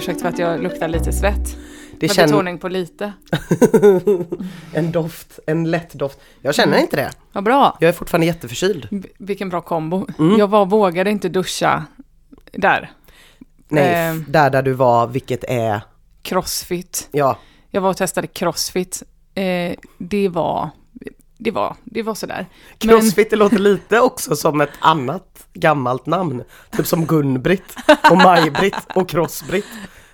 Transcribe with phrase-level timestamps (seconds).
[0.00, 1.56] ursäkt för att jag luktar lite svett.
[1.98, 3.12] Det Med känner betoning på lite.
[4.74, 6.18] en doft, en lätt doft.
[6.42, 7.10] Jag känner inte det.
[7.32, 7.76] Vad bra.
[7.80, 8.88] Jag är fortfarande jätteförkyld.
[8.90, 10.06] V- Vilken bra kombo.
[10.18, 10.38] Mm.
[10.38, 11.84] Jag var, vågade inte duscha
[12.52, 12.90] där.
[13.68, 14.14] Nej, Eh.
[14.28, 15.80] där där du var, vilket är,
[16.22, 17.08] Crossfit.
[17.12, 17.38] ja,
[17.70, 19.02] Jag var och testade crossfit.
[19.34, 20.70] Eh, det var,
[21.38, 22.46] det var, det var sådär.
[22.84, 26.42] Men- Crossfit det låter lite också som ett annat gammalt namn.
[26.70, 27.76] Typ som Gun-Britt
[28.10, 29.64] och Maj-Britt och Cross-Britt.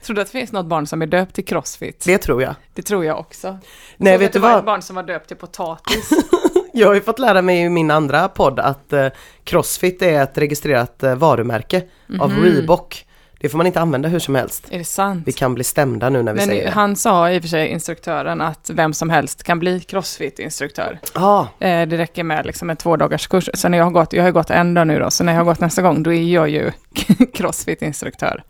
[0.06, 2.02] Tror du att det finns något barn som är döpt till crossfit?
[2.06, 2.54] Det tror jag.
[2.74, 3.58] Det tror jag också.
[3.96, 4.58] Nej, Såg vet du det var vad?
[4.58, 6.10] ett barn som var döpt till potatis.
[6.72, 9.06] Jag har ju fått lära mig i min andra podd att eh,
[9.44, 11.82] Crossfit är ett registrerat eh, varumärke
[12.20, 12.42] av Mhm.
[12.42, 13.05] Reebok.
[13.46, 14.66] Det får man inte använda hur som helst.
[14.70, 15.22] är det sant?
[15.26, 16.70] Vi kan bli stämda nu när vi Men säger det.
[16.70, 20.98] han sa i och för sig, instruktören, att vem som helst kan bli crossfit-instruktör.
[21.14, 23.50] Ja, Eh, det räcker med liksom en två dagars kurs.
[23.54, 25.40] Så när jag har gått, jag har gått en dag nu då, så när jag
[25.40, 26.70] har gått nästa gång, då är jag ju
[27.34, 28.42] crossfit-instruktör.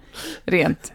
[0.45, 0.93] Rent.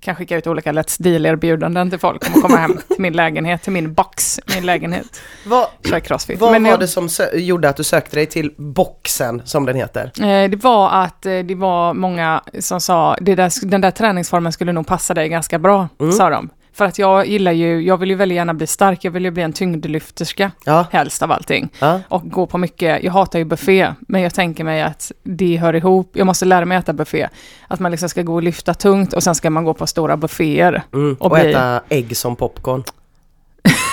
[0.00, 3.62] Kan skicka ut olika Let's Deal-erbjudanden till folk om att komma hem till min lägenhet,
[3.62, 5.20] till min box, min lägenhet.
[5.46, 6.40] vad, Kör crossfit.
[6.40, 9.76] vad Men var jag- det som gjorde att du sökte dig till boxen som den
[9.76, 10.04] heter?
[10.20, 14.52] Eh, Det var att eh, det var många som sa, det där, den där träningsformen
[14.52, 16.12] skulle nog passa dig ganska bra, Mm.
[16.12, 16.48] sa de.
[16.72, 19.30] För att jag gillar ju, jag vill ju väldigt gärna bli stark, jag vill ju
[19.30, 21.68] bli en tyngdlyfterska, Ja, helst av allting.
[21.78, 22.00] ja.
[22.08, 25.74] Och gå på mycket, jag hatar ju buffé, men jag tänker mig att det hör
[25.76, 27.28] ihop, jag måste lära mig äta buffé.
[27.68, 30.16] Att man liksom ska gå och lyfta tungt och sen ska man gå på stora
[30.16, 30.82] bufféer.
[30.94, 31.14] Mm.
[31.20, 32.82] Och Och, bli- äta ägg som popcorn.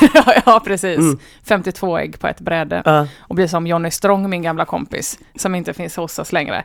[0.14, 0.98] ja, ja, precis.
[0.98, 1.20] Mm.
[1.48, 2.82] 52 ägg på ett bräde.
[2.86, 3.08] Ja.
[3.20, 6.64] och bli som Johnny Strong, min gamla kompis, som inte finns hos oss längre.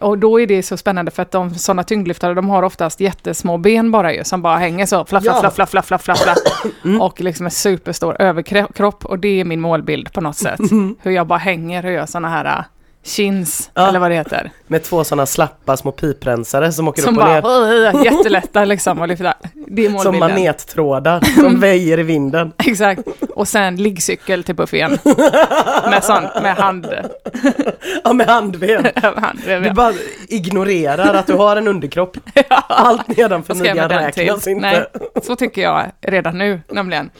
[0.00, 3.58] Och då är det så spännande för att de sådana tyngdlyftare, de har oftast jättesmå
[3.58, 5.40] ben bara ju, som bara hänger så, flaff, Ja.
[5.40, 6.38] flaff, flaff, flaff, flaff, flaff,
[6.84, 7.00] Mm.
[7.00, 10.60] och liksom en superstor överkropp, och det är min målbild på något sätt.
[11.02, 12.64] Hur jag bara hänger och gör sådana här
[13.04, 13.88] chins, Ja.
[13.88, 14.50] eller vad det heter.
[14.66, 17.42] Med två sådana slappa små piprensare som åker Som upp och ner.
[17.42, 19.34] bara, jättelätta liksom att lyfta.
[19.68, 20.20] Det är Som målbilden.
[20.30, 22.52] manettrådar som väjer i vinden.
[22.66, 23.02] Exakt.
[23.34, 24.98] Och sen liggcykel till buffén.
[25.90, 26.86] med sån, med hand.
[28.04, 28.86] Ja, med handben.
[29.16, 29.92] hand Du bara
[30.28, 32.16] ignorerar att du har en underkropp.
[32.68, 34.60] Allt nedanför midjan räknas inte.
[34.60, 34.84] Nej,
[35.22, 37.10] så tycker jag redan nu, nämligen.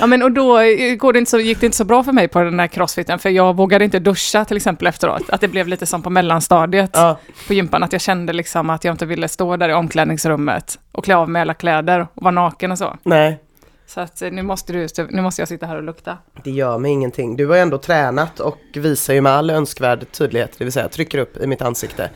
[0.00, 2.12] Ja, men och då eh, går det inte så, gick det inte så bra för
[2.12, 5.21] mig på den här crossfiten, för jag vågade inte duscha till exempel efteråt.
[5.28, 8.84] Att det blev lite som på mellanstadiet Ja, på gympan, att jag kände liksom att
[8.84, 12.30] jag inte ville stå där i omklädningsrummet och klä av mig alla kläder och vara
[12.34, 12.96] naken och så.
[13.02, 13.38] nej,
[13.86, 16.18] Så att eh, nu måste, du, nu måste jag sitta här och lukta.
[16.44, 17.36] det gör mig ingenting.
[17.36, 20.88] Du har ju ändå tränat och visar ju med all önskvärd tydlighet, det vill säga
[20.88, 22.10] trycker upp i mitt ansikte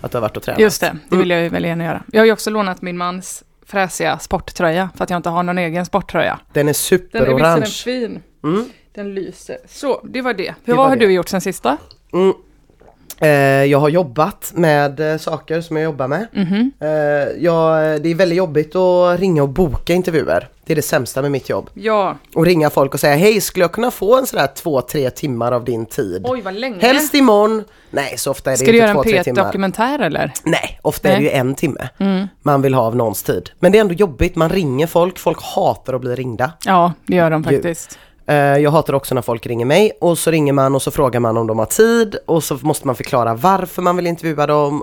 [0.00, 0.60] att du har varit och tränat.
[0.60, 2.02] Just det, det vill jag ju väl gärna göra.
[2.12, 5.58] Jag har ju också lånat min mans fräsiga sporttröja, för att jag inte har någon
[5.58, 6.38] egen sporttröja.
[6.52, 7.60] Den är Den är superorange.
[7.60, 8.22] visserligen fin.
[8.44, 8.64] Mm.
[8.94, 9.56] Den lyser.
[9.68, 10.54] Så, det var det.
[10.64, 11.06] Hur Det vad har det.
[11.06, 11.76] du gjort sen sista?
[12.12, 12.32] Mm.
[13.22, 13.28] Eh,
[13.64, 16.26] jag har jobbat med eh, saker som jag jobbar med.
[16.32, 16.72] Mhm.
[16.80, 16.88] Eh,
[17.44, 20.48] jag, det är väldigt jobbigt att ringa och boka intervjuer.
[20.64, 21.70] Det är det sämsta med mitt jobb.
[21.74, 22.16] Ja.
[22.34, 25.52] Och ringa folk och säga hej, skulle jag kunna få en sådär två, tre timmar
[25.52, 26.22] av din tid?
[26.24, 26.78] Oj, vad länge.
[26.80, 27.64] Helst imorgon.
[27.90, 29.42] Nej, så ofta är det Ska du inte göra en två, tre timmar.
[29.42, 30.32] P1-dokumentär eller?
[30.44, 31.26] Nej, ofta är det Nej.
[31.28, 32.26] ju en timme Mm.
[32.42, 33.50] man vill ha av någons tid.
[33.60, 36.52] Men det är ändå jobbigt, man ringer folk, folk hatar att bli ringda.
[36.66, 37.48] Ja, det gör de Ju.
[37.50, 37.92] faktiskt.
[37.92, 41.20] Eh, Jag hatar också när folk ringer mig och så ringer man och så frågar
[41.20, 44.82] man om de har tid och så måste man förklara varför man vill intervjua dem.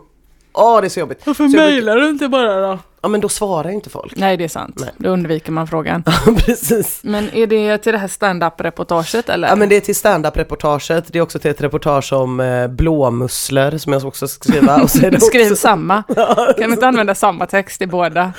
[0.53, 1.21] Åh, det är så jobbigt.
[1.25, 2.79] Varför Så jag brukar- mejlar du inte bara då?
[3.01, 4.13] Ja, men då svarar ju inte folk.
[4.15, 4.75] Nej, det är sant.
[4.79, 4.89] Nej.
[4.97, 6.03] Då undviker man frågan.
[6.45, 6.99] Precis.
[7.03, 9.47] Men är det till det här stand-up-reportaget eller?
[9.47, 13.77] Ja men det är till stand-up-reportaget, det är också till ett reportage om eh, blåmusslor
[13.77, 14.81] som jag också ska skriva.
[14.81, 16.03] Och så är det Skriv också samma.
[16.57, 18.33] Kan du inte använda samma text i båda?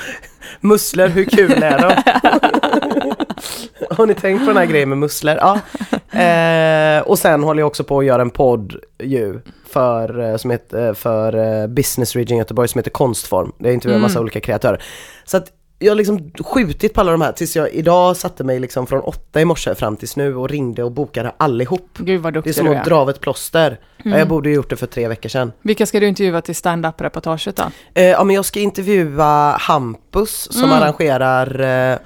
[0.60, 1.94] musslor, hur kul är de?
[3.90, 5.36] Har ni tänkt på den här grejen med musslor?
[5.40, 5.60] Ja.
[6.20, 10.50] Eh, och sen håller jag också på att göra en podd ju för, eh, som
[10.50, 13.52] heter, eh, för eh, Business Region Göteborg som heter Konstform.
[13.58, 14.22] Det är intervjuar en massa Mm.
[14.22, 14.82] olika kreatörer.
[15.24, 15.46] Så att
[15.82, 19.00] jag har liksom skjutit på alla de här tills jag idag satte mig liksom från
[19.00, 21.88] åtta i morse fram tills nu och ringde och bokade allihop.
[21.98, 23.78] Gud vad Det är duktig som du att dra av ett plåster.
[23.96, 24.18] Ja, Mm.
[24.18, 25.52] jag borde ju gjort det för tre veckor sedan.
[25.62, 27.62] Vilka ska du intervjua till stand-up-reportaget då?
[27.94, 30.76] Eh, ja men jag ska intervjua Hampus som Mm.
[30.82, 31.60] arrangerar
[31.92, 31.98] eh,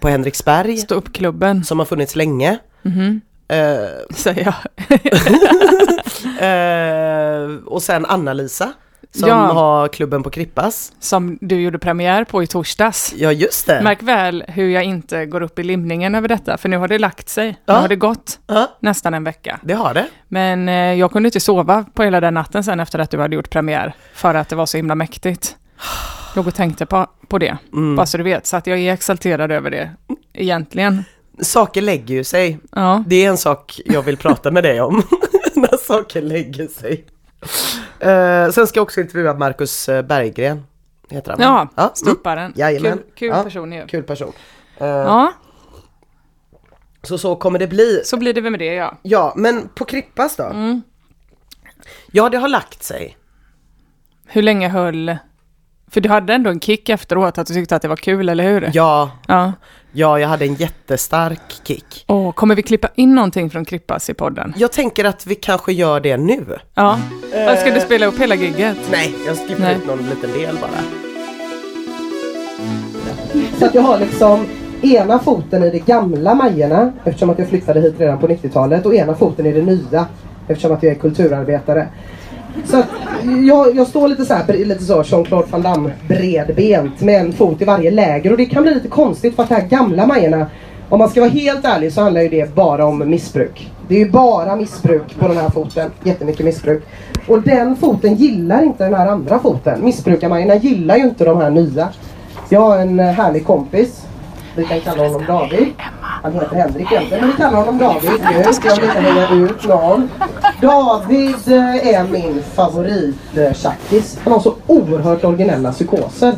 [0.00, 2.58] på Henriksberg Stå upp klubben som har funnits länge.
[2.82, 4.54] Mhm, Eh, säger jag.
[7.50, 8.72] eh, och sen Anna-Lisa
[9.14, 9.34] som Ja.
[9.34, 10.92] har klubben på Krippas.
[11.00, 13.14] Som du gjorde premiär på i torsdags.
[13.16, 13.80] Ja just det.
[13.82, 16.98] Märk väl hur jag inte går upp i limningen över detta, för nu har det
[16.98, 17.56] lagt sig.
[17.66, 17.74] Ja.
[17.74, 19.58] Nu har det gått Ja, nästan en vecka.
[19.62, 20.06] det har det.
[20.28, 23.36] Men eh, jag kunde inte sova på hela den natten sen efter att du hade
[23.36, 25.56] gjort premiär, för att det var så himla mäktigt.
[26.36, 27.96] Låg och tänkte på, på det, Mm.
[27.96, 28.46] bara så du vet.
[28.46, 29.90] Så att jag är exalterad över det,
[30.32, 31.04] egentligen.
[31.42, 32.58] Saker lägger ju sig.
[32.72, 35.02] Ja, Det är en sak jag vill prata med dig om.
[35.54, 37.04] När saker lägger sig.
[38.00, 40.62] Eh, sen ska jag också intervjua Marcus eh, Berggren.
[41.10, 41.40] heter han.
[41.40, 41.82] Ja, ja.
[41.82, 41.94] Mm.
[41.94, 42.52] ståupparen.
[42.56, 42.98] Jajamän.
[42.98, 43.42] Kul, kul Ja.
[43.42, 43.86] person ju.
[43.86, 44.32] Kul person.
[44.78, 45.32] Eh, Ja,
[47.02, 48.02] Så så kommer det bli.
[48.04, 48.98] så blir det väl med det ja.
[49.02, 50.44] Ja, men på Krippas då?
[50.44, 50.82] Mm.
[52.12, 53.16] Ja, det har lagt sig.
[54.26, 55.16] Hur länge höll...
[55.90, 58.44] För du hade ändå en kick efteråt, att du tyckte att det var kul, eller
[58.44, 58.70] hur?
[58.72, 59.52] Ja, Ja.
[59.92, 62.04] ja, jag hade en jättestark kick.
[62.08, 64.54] Åh, kommer vi klippa in någonting från Krippas i podden?
[64.56, 66.44] Jag tänker att vi kanske gör det nu.
[66.74, 66.98] Ja.
[67.46, 68.76] Vad Ska du spela upp hela gigget?
[68.90, 69.76] Nej, jag skippar Nej.
[69.76, 70.80] ut någon liten del bara.
[73.58, 74.46] Så att jag har liksom
[74.82, 78.94] ena foten i de gamla Majorna eftersom att jag flyttade hit redan på 90-talet och
[78.94, 80.06] ena foten i det nya
[80.48, 81.88] eftersom att jag är kulturarbetare.
[82.64, 82.86] Så att
[83.48, 87.62] jag, jag står lite så här, lite så Jean-Claude Van Damme bredbent med en fot
[87.62, 90.46] i varje läger och det kan bli lite konstigt för att de här gamla Majorna
[90.90, 93.70] om man ska vara helt ärlig så handlar ju det bara om missbruk.
[93.88, 95.90] Det är ju bara missbruk på den här foten.
[96.02, 96.82] Jättemycket missbruk.
[97.26, 99.84] Och den foten gillar inte den här andra foten.
[99.84, 101.88] Missbrukarmajorna gillar ju inte de här nya.
[102.48, 104.06] Jag har en härlig kompis.
[104.56, 105.68] Vi kan kalla honom David.
[106.22, 108.44] Han heter Henrik egentligen, men vi kallar honom David nu.
[108.64, 110.08] Jag vill inte hänga ut någon.
[110.60, 114.16] David eh, är min favorittjackis.
[114.16, 116.34] Eh, Han har så oerhört originella psykoser.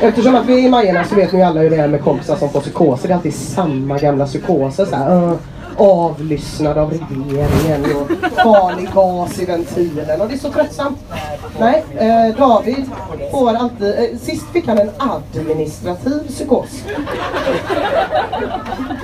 [0.00, 2.02] Eftersom att vi är i Majorna så vet ni ju alla hur det är med
[2.02, 3.08] kompisar som får psykoser.
[3.08, 4.84] Det är alltid samma gamla psykoser.
[4.84, 5.32] Så här, uh,
[5.78, 8.10] avlyssnad av regeringen och
[8.42, 10.20] farlig gas i ventilen.
[10.20, 10.98] Och det är så tröttsamt.
[11.58, 12.90] Nej, eh, David
[13.30, 13.94] får alltid...
[13.98, 16.84] Eh, sist fick han en administrativ psykos.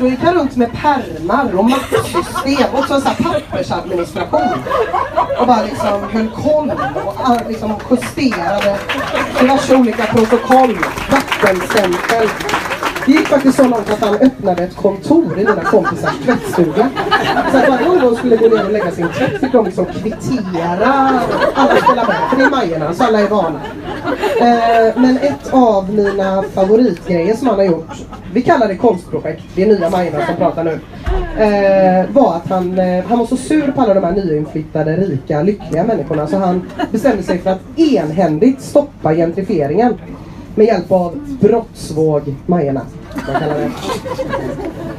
[0.01, 4.59] Då gick han runt med pärmar och mappsystem och så en sån här pappersadministration.
[5.41, 6.73] Och bara liksom höll koll
[7.05, 8.79] och eh, liksom justerade
[9.41, 10.79] diverse olika protokoll,
[11.11, 12.29] vattenstämpel.
[13.07, 16.91] Det gick faktiskt så långt att han öppnade ett kontor i mina kompisars tvättstuga.
[17.53, 19.85] Så att varje gång de skulle gå ner och lägga sin tvätt fick de liksom
[19.85, 21.21] kvittera.
[21.55, 23.61] Alla spelar med, för det är Majorna så alla är vana.
[24.41, 27.93] Eh, men ett av mina favoritgrejer som han har gjort,
[28.33, 30.81] vi kallar det konstprojekt, det är nya Majorna som pratar nu.
[31.39, 35.43] Eh, var att han, eh, han var så sur på alla de här nyinflyttade, rika,
[35.43, 39.99] lyckliga människorna så han bestämde sig för att enhändigt stoppa gentrifieringen.
[40.55, 42.87] Med hjälp av brottsvåg Majorna.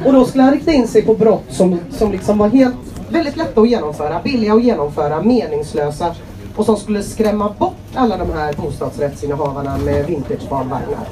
[0.06, 2.76] Och då skulle han rikta in sig på brott som, som liksom var helt,
[3.10, 6.16] väldigt lätta att genomföra, billiga att genomföra, meningslösa
[6.56, 11.08] och som skulle skrämma bort alla de här bostadsrättsinnehavarna med vintagebarnvagnar.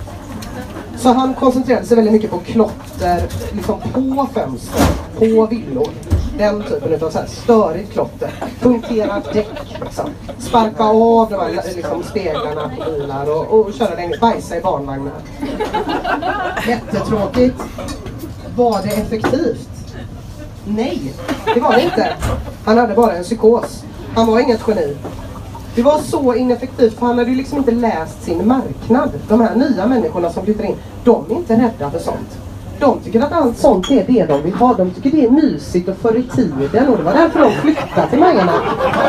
[0.97, 4.85] Så han koncentrerade sig väldigt mycket på klotter, liksom på fönster,
[5.19, 5.89] på villor.
[6.37, 8.31] Den typen av så här störigt klotter.
[8.59, 10.09] Punktera däck, liksom.
[10.39, 15.13] sparka av de här liksom, speglarna på bilar och, och köra längs, bajsa i barnvagnar.
[16.67, 17.63] Jättetråkigt.
[18.55, 19.69] Var det effektivt?
[20.65, 21.13] Nej,
[21.53, 22.13] det var det inte.
[22.65, 23.83] Han hade bara en psykos.
[24.15, 24.97] Han var inget geni.
[25.75, 29.09] Det var så ineffektivt för han hade ju liksom inte läst sin marknad.
[29.27, 32.37] De här nya människorna som flyttar in, de är inte rädda för sånt.
[32.79, 34.73] De tycker att allt sånt är det de vill ha.
[34.73, 36.87] De tycker det är mysigt och förr i tiden.
[36.87, 38.53] Och det var därför de flyttade till Majorna.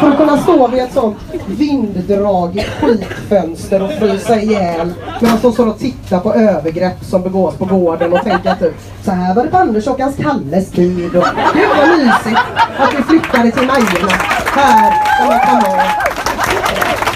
[0.00, 1.16] För att kunna stå vid ett sånt
[1.46, 4.92] vinddragigt skitfönster och frysa ihjäl.
[5.20, 9.10] Medan de står och tittar på övergrepp som begås på gården och tänker typ så
[9.10, 11.16] här var det på Anders och hans Kalles tid.
[11.16, 12.40] Och det var mysigt
[12.78, 14.12] att vi flyttade till Majorna.
[14.46, 15.84] Här där man kan ha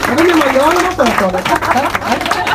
[0.08, 2.47] jag vet inte hur man gör när man får företaget.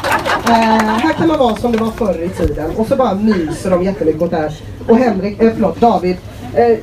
[0.47, 2.71] Eh, här kan man vara som det var förr i tiden.
[2.75, 4.53] Och så bara myser de jättemycket åt det här.
[4.87, 6.17] Och Henrik, eh, förlåt, David
[6.55, 6.77] eh,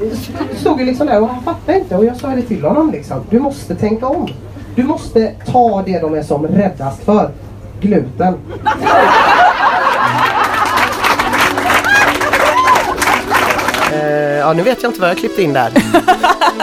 [0.57, 1.97] stod ju liksom där och han fattade inte.
[1.97, 3.21] Och jag sa det till honom liksom.
[3.31, 4.29] Du måste tänka om.
[4.75, 7.31] Du måste ta det de är som räddast för.
[7.81, 8.35] Gluten.
[14.38, 15.71] ja, nu vet jag inte vad jag klippte in där.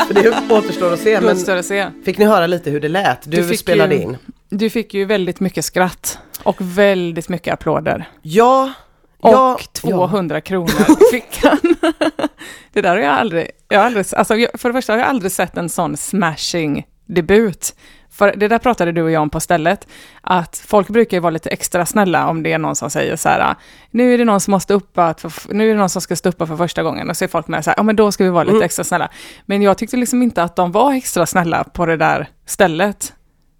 [0.07, 1.17] För det återstår att se.
[1.17, 1.87] Återstår det att se.
[2.05, 3.17] Fick ni höra lite hur det lät?
[3.23, 4.17] Du, Du fick spelade ju- in.
[4.49, 8.09] Du fick ju väldigt mycket skratt och väldigt mycket applåder.
[8.21, 8.71] Ja.
[9.19, 11.59] Och ja, 200 kronor fick han.
[12.73, 15.31] det där har jag aldrig, jag har aldrig, alltså för det första har jag aldrig
[15.31, 17.75] sett en sån smashing debut.
[18.11, 19.87] För det där pratade du och jag om på stället,
[20.21, 23.29] att folk brukar ju vara lite extra snälla om det är någon som säger så
[23.29, 23.55] här,
[23.91, 25.15] nu är det någon som måste uppa,
[25.49, 27.47] nu är det någon som ska stå uppa för första gången, och så är folk
[27.47, 28.65] med så här, ja men då ska vi vara lite Mm.
[28.65, 29.09] extra snälla.
[29.45, 33.13] Men jag tyckte liksom inte att de var extra snälla på det där stället.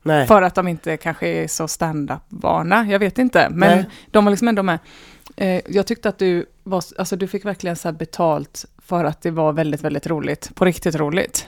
[0.07, 0.27] Nej.
[0.27, 3.49] För att de inte kanske är så stand-up-vana, jag vet inte.
[3.49, 3.85] Men Nej.
[4.11, 4.79] de var liksom ändå med.
[5.35, 9.31] Eh, jag tyckte att du var, alltså du fick verkligen så betalt för att det
[9.31, 10.55] var väldigt, väldigt roligt.
[10.55, 11.47] På riktigt roligt.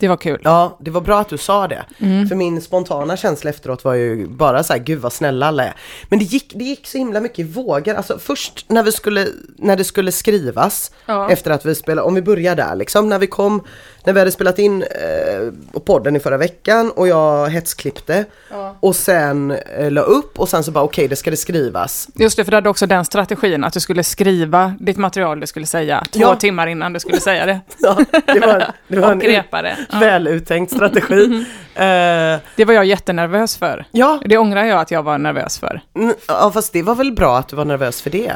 [0.00, 0.40] Det var kul.
[0.44, 1.84] Ja, det var bra att du sa det.
[1.98, 2.28] Mm.
[2.28, 5.74] För min spontana känsla efteråt var ju bara så här, gud vad snälla alla är.
[6.08, 7.94] Men det gick, det gick så himla mycket i vågor.
[7.94, 11.30] Alltså först när vi skulle, när det skulle skrivas, Ja.
[11.30, 13.62] efter att vi spelade, om vi börjar där liksom, när vi kom,
[14.04, 18.76] när vi hade spelat in eh, podden i förra veckan och jag hetsklippte Ja.
[18.80, 22.08] och sen eh, la upp och sen så bara okej, det ska det skrivas.
[22.14, 25.46] Just det, för du hade också den strategin att du skulle skriva ditt material du
[25.46, 26.36] skulle säga två Ja.
[26.36, 27.60] timmar innan du skulle säga det.
[27.78, 29.76] Ja, det var, det var Och en grepa det.
[29.92, 29.98] Ja.
[29.98, 31.44] väluttänkt strategi.
[31.76, 33.84] Eh, Det var jag jättenervös för.
[33.90, 35.80] ja, Det ångrar jag att jag var nervös för.
[35.96, 38.32] mm, ja, fast det var väl bra att du var nervös för det.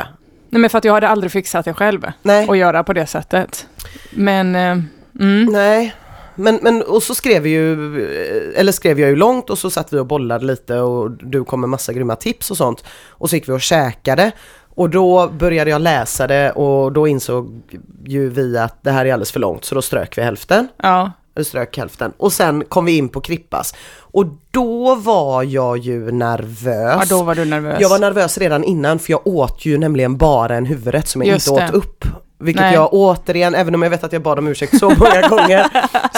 [0.50, 2.06] Nej, men för att jag hade aldrig fixat det själv.
[2.22, 2.48] Nej.
[2.48, 3.66] Och göra på det sättet.
[4.10, 4.78] Men, eh,
[5.20, 5.94] mm, Nej,
[6.34, 7.72] men, men och så skrev ju,
[8.56, 11.60] eller skrev jag ju långt och så satt vi och bollade lite och du kom
[11.60, 12.84] med massa grymma tips och sånt.
[13.08, 14.30] Och så gick vi och käkade
[14.74, 17.62] och då började jag läsa det och då insåg
[18.06, 20.68] ju vi att det här är alldeles för långt så då strök vi hälften.
[20.82, 21.12] ja.
[21.38, 22.12] Eller strök hälften.
[22.16, 23.74] Och sen kom vi in på Krippas.
[24.00, 26.96] Och då var jag ju nervös.
[27.10, 27.76] ja, då var du nervös.
[27.80, 31.28] Jag var nervös redan innan för jag åt ju nämligen bara en huvudrätt som jag
[31.28, 31.68] Just inte det.
[31.68, 32.04] åt upp.
[32.40, 32.74] Vilket Nej.
[32.74, 35.66] jag återigen, även om jag vet att jag bad om ursäkt så många gånger,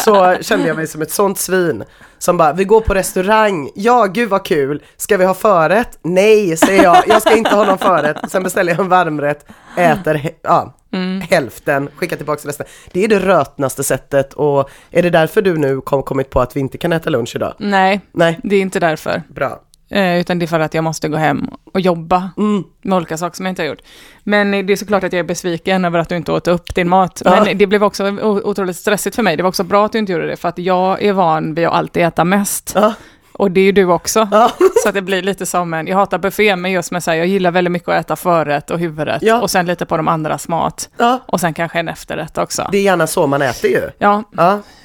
[0.05, 1.85] så kände jag mig som ett sånt svin.
[2.19, 5.99] Som bara, vi går på restaurang, ja gud vad kul, ska vi ha förrätt?
[6.03, 8.17] Nej, säger jag, jag ska inte ha någon förrätt.
[8.29, 9.47] Sen beställer jag en varmrätt,
[9.77, 11.21] äter ja, Mm.
[11.21, 12.67] hälften, skickar tillbaka resten.
[12.93, 16.57] Det är det rötnaste sättet och är det därför du nu kom, kommit på att
[16.57, 17.55] vi inte kan äta lunch idag?
[17.59, 19.23] Nej, Nej, det är inte därför.
[19.29, 19.61] bra.
[19.93, 22.65] Eh, utan det är för att jag måste gå hem och jobba Mm.
[22.83, 23.81] med olika saker som jag inte har gjort.
[24.25, 26.89] Men det är såklart att jag är besviken över att du inte åt upp din
[26.89, 27.23] mat.
[27.25, 27.43] Ja.
[27.45, 29.37] Men det blev också otroligt stressigt för mig.
[29.37, 31.67] Det var också bra att du inte gjorde det, för att jag är van vid
[31.67, 32.73] att alltid äta mest.
[32.75, 32.95] Ja,
[33.41, 34.29] Och det är ju du också.
[34.33, 37.11] ja, Så att det blir lite som en, jag hatar buffé, men just med så
[37.11, 39.23] här, jag gillar väldigt mycket att äta förrätt och huvudrätt.
[39.23, 39.41] Ja.
[39.41, 40.89] Och sen lite på de andras mat.
[40.99, 41.19] ja.
[41.27, 42.69] Och sen kanske en efterrätt också.
[42.73, 43.91] Det är gärna så man äter ju.
[43.99, 44.23] Ja,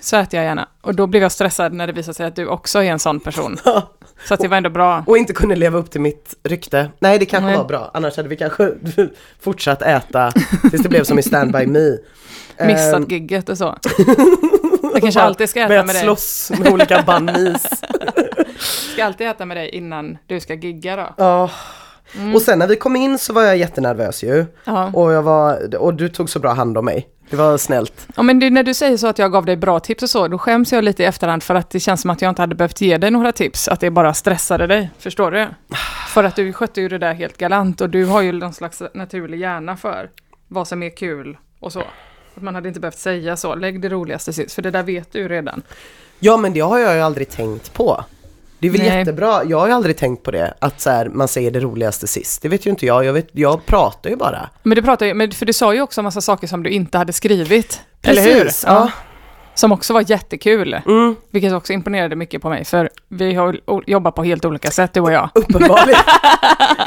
[0.01, 0.67] så äter jag gärna.
[0.81, 3.19] Och då blev jag stressad när det visade sig att du också är en sån
[3.19, 3.57] person.
[4.27, 5.03] Så att det var ändå bra.
[5.07, 6.89] Och inte kunde leva upp till mitt rykte.
[6.99, 7.57] Nej, det kanske Nej.
[7.57, 7.91] var bra.
[7.93, 8.71] Annars hade vi kanske
[9.41, 10.31] fortsatt äta
[10.71, 11.97] tills det blev som i Stand By Me.
[12.67, 13.77] Missat Ehm, gigget och så.
[14.93, 16.03] Jag kanske alltid ska äta med med dig.
[16.03, 17.63] slåss med olika bunnies.
[18.59, 21.13] Ska alltid äta med dig innan du ska gigga då.
[21.17, 21.51] Ja.
[22.35, 24.45] Och sen när vi kom in så var jag jättenervös ju.
[24.63, 24.91] Ja.
[24.93, 27.09] Och, jag var, och du tog så bra hand om mig.
[27.29, 28.07] Det var snällt.
[28.15, 30.27] ja, men det, när du säger så att jag gav dig bra tips och så,
[30.27, 32.55] då skäms jag lite i efterhand för att det känns som att jag inte hade
[32.55, 34.89] behövt ge dig några tips, att det bara stressade dig.
[34.97, 35.47] Förstår du?
[36.09, 38.81] För att du skötte ju det där helt galant och du har ju någon slags
[38.93, 40.09] naturlig hjärna för
[40.47, 41.83] vad som är kul och så.
[42.35, 45.11] Att man hade inte behövt säga så, lägg det roligaste sist, för det där vet
[45.11, 45.61] du ju redan.
[46.19, 48.05] Ja men det har jag ju aldrig tänkt på.
[48.65, 48.99] Det är väl Nej.
[48.99, 52.07] jättebra, jag har ju aldrig tänkt på det, att så här, man säger det roligaste
[52.07, 52.41] sist.
[52.41, 54.49] Det vet ju inte jag, jag, vet, jag pratar ju bara.
[54.63, 56.69] Men du pratar ju, men för du sa ju också en massa saker som du
[56.69, 57.81] inte hade skrivit.
[58.03, 58.43] eller hur?
[58.43, 58.91] Precis, ja.
[59.55, 60.73] Som också var jättekul.
[60.85, 64.93] Mm, Vilket också imponerade mycket på mig, för vi har jobbat på helt olika sätt,
[64.93, 65.29] du och jag.
[65.35, 65.99] uppenbarligen.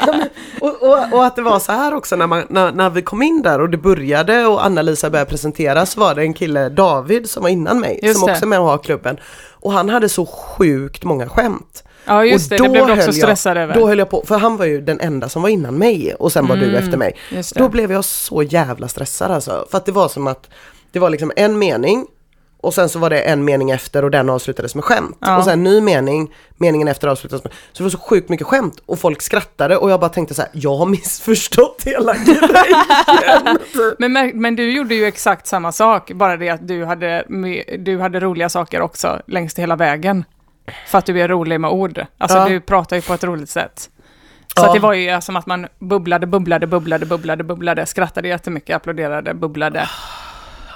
[0.07, 0.29] Ja, men-
[0.61, 3.21] och, och, och att det var så här också när, man, när, när vi kom
[3.21, 7.29] in där och det började och Anna-Lisa började presentera så var det en kille, David,
[7.29, 8.31] som var innan mig, Just som det.
[8.33, 9.17] också är med och har klubben.
[9.51, 11.83] Och han hade så sjukt många skämt.
[12.05, 13.73] Ja, just och det, det blev du också stressad över.
[13.73, 16.31] Då höll jag på, för han var ju den enda som var innan mig och
[16.31, 17.15] sen var du Mm, efter mig.
[17.55, 19.67] Då blev jag så jävla stressad alltså.
[19.71, 20.49] För att det var som att
[20.91, 22.05] det var liksom en mening
[22.61, 25.17] och sen så var det en mening efter och den avslutades med skämt.
[25.19, 25.37] Ja.
[25.37, 27.53] Och sen en ny mening, meningen efter avslutades med...
[27.53, 30.41] Så det var så sjukt mycket skämt och folk skrattade och jag bara tänkte så
[30.41, 33.59] här: jag har missförstått hela grejen.
[34.13, 37.23] Men, men du gjorde ju exakt samma sak, bara det att du hade,
[37.79, 40.23] du hade roliga saker också längs hela vägen.
[40.87, 42.05] För att du är rolig med ord.
[42.17, 42.47] Alltså Ja.
[42.49, 43.89] du pratar ju på ett roligt sätt.
[44.57, 44.73] Så Ja.
[44.73, 49.87] det var ju som att man bubblade, bubblade, bubblade, bubblade, bubblade, skrattade jättemycket, applåderade, bubblade.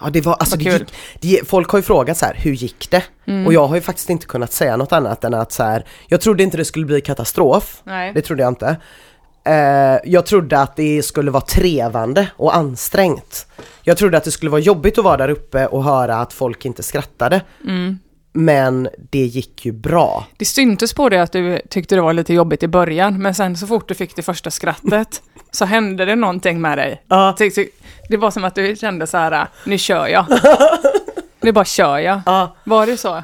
[0.03, 2.91] Ja det var, alltså det gick, det, folk har ju frågat så här, hur gick
[2.91, 3.03] det?
[3.25, 3.47] Mm.
[3.47, 6.21] Och jag har ju faktiskt inte kunnat säga något annat än att så här, jag
[6.21, 7.81] trodde inte det skulle bli katastrof.
[7.83, 8.13] Nej.
[8.13, 8.77] Det trodde jag inte.
[9.45, 13.47] Eh, jag trodde att det skulle vara trevande och ansträngt.
[13.83, 16.65] Jag trodde att det skulle vara jobbigt att vara där uppe och höra att folk
[16.65, 17.41] inte skrattade.
[17.63, 17.99] Mm.
[18.33, 20.27] Men det gick ju bra.
[20.37, 23.57] Det syntes på dig att du tyckte det var lite jobbigt i början, men sen
[23.57, 25.21] så fort du fick det första skrattet
[25.53, 27.03] så hände det någonting med dig.
[27.07, 27.35] Ja.
[28.09, 30.25] Det var som att du kände så här, nu kör jag.
[31.41, 32.21] Nu bara kör jag.
[32.25, 33.23] Ja, Var det så?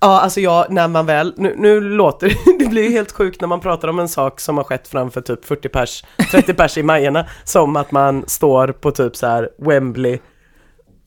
[0.00, 3.48] ja alltså jag, när man väl, nu, nu låter det, det blir helt sjukt när
[3.48, 6.82] man pratar om en sak som har skett framför typ 40 pers, 30 pers i
[6.82, 10.18] Majerna, som att man står på typ så här Wembley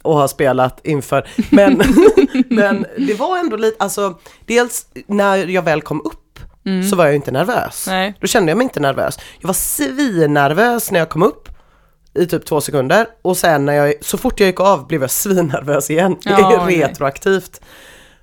[0.01, 1.28] och har spelat inför.
[1.50, 1.82] Men,
[2.50, 6.31] men det var ändå lite, alltså dels när jag väl kom upp
[6.89, 7.86] så var jag inte nervös.
[7.88, 8.13] Nej.
[8.22, 9.20] Då kände jag mig inte nervös.
[9.39, 11.50] Jag var svinnervös när jag kom upp
[12.13, 15.12] i typ två sekunder och sen när jag, så fort jag gick av blev jag
[15.12, 17.62] svinnervös igen, Ja, retroaktivt.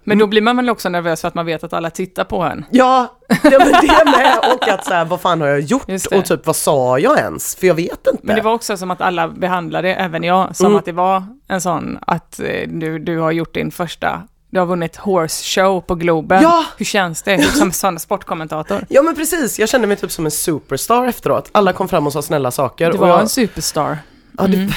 [0.05, 2.43] Men då blir man väl också nervös för att man vet att alla tittar på
[2.43, 2.65] en.
[2.71, 6.25] Ja, det, men det med och att så här, vad fan har jag gjort och
[6.25, 7.57] typ vad sa jag ens?
[7.57, 8.21] För jag vet inte.
[8.23, 10.79] Men det var också som att alla behandlade, även jag, som Mm.
[10.79, 14.67] att det var en sån att eh, du, du har gjort din första, du har
[14.67, 16.43] vunnit Horse Show på Globen.
[16.43, 16.65] Ja!
[16.77, 17.43] Hur känns det?
[17.43, 18.85] Som sån sportkommentator.
[18.89, 21.49] Ja men precis, jag kände mig typ som en superstar efteråt.
[21.53, 22.93] Alla kom fram och sa snälla saker.
[22.93, 23.99] Du var jag, en superstar.
[24.39, 24.71] ja, det, Mm.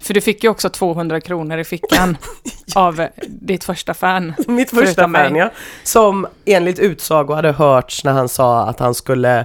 [0.00, 2.16] För du fick ju också 200 kronor i fickan
[2.74, 4.34] av eh, ditt första fan.
[4.46, 5.24] Mitt första mig.
[5.28, 5.50] fan ja.
[5.82, 9.44] Som enligt utsago hade hörts när han sa att han skulle...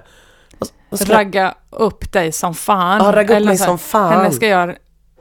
[0.94, 3.06] Ska, Ragga upp dig som fan.
[3.06, 4.14] Ja, ragga upp mig som fan.
[4.14, 4.76] Henne ska jag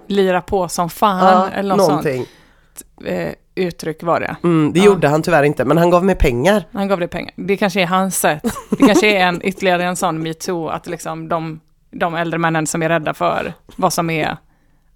[0.07, 1.27] lira på som fan.
[1.27, 2.27] ja, eller något någonting.
[2.75, 4.37] sånt eh, uttryck var det.
[4.45, 4.85] Mm, det Ja.
[4.87, 6.65] gjorde han tyvärr inte, men han gav mig pengar.
[6.73, 7.33] Han gav dig pengar.
[7.37, 8.43] Det kanske är hans sätt.
[8.71, 12.83] Det kanske är en, ytterligare en sån metoo, att liksom de, de äldre männen som
[12.83, 14.37] är rädda för vad som är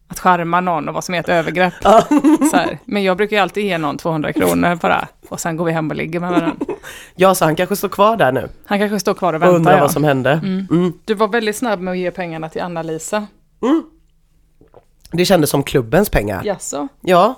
[0.09, 1.75] att charma någon och vad som är ett övergrepp.
[2.85, 5.91] Men jag brukar ju alltid ge någon 200 kronor bara, och sen går vi hem
[5.91, 6.67] och ligger med varandra.
[7.15, 9.57] Ja, så han kanske står kvar där nu Han kanske står kvar och och väntar.
[9.57, 9.81] undrar Ja.
[9.81, 10.31] vad som hände.
[10.31, 10.67] Mm.
[10.71, 10.93] Mm.
[11.05, 13.27] Du var väldigt snabb med att ge pengarna till Anna-Lisa.
[15.13, 16.43] Det kändes som klubbens pengar.
[16.45, 16.89] Jaså?
[17.01, 17.35] Ja,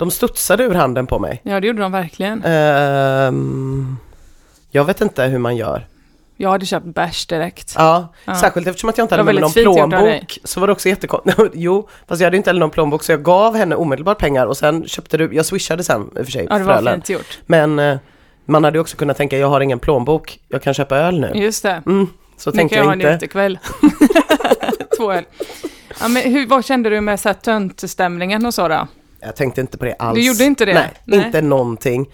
[0.00, 1.40] de studsade ur handen på mig.
[1.44, 2.42] Ja, det gjorde de verkligen.
[2.44, 3.96] Ehm,
[4.70, 5.86] jag vet inte hur man gör.
[6.36, 7.74] Jag hade köpt bärs direkt.
[7.76, 8.34] Ja, Ja.
[8.34, 10.38] särskilt eftersom att jag inte hade med mig någon plånbok.
[10.44, 11.50] Så var det också jättekonstigt.
[11.54, 14.56] jo, fast jag hade inte heller någon plånbok så jag gav henne omedelbart pengar och
[14.56, 17.38] sen köpte du, jag swishade sen i och för sig Ja, det var fint gjort.
[17.46, 17.98] Men eh,
[18.44, 21.30] man hade också kunnat tänka, jag har ingen plånbok, jag kan köpa öl nu.
[21.34, 21.82] Just det.
[21.86, 23.24] Mm, så Nu tänkte kan jag jag ha en inte.
[23.24, 23.58] utekväll.
[24.98, 25.24] Två öl.
[26.00, 28.86] Ja, men hur, vad kände du med töntstämningen och så då?
[29.20, 30.18] Jag tänkte inte på det alls.
[30.18, 30.74] Du gjorde inte det?
[30.74, 31.26] Nej, Nej.
[31.26, 32.10] inte någonting.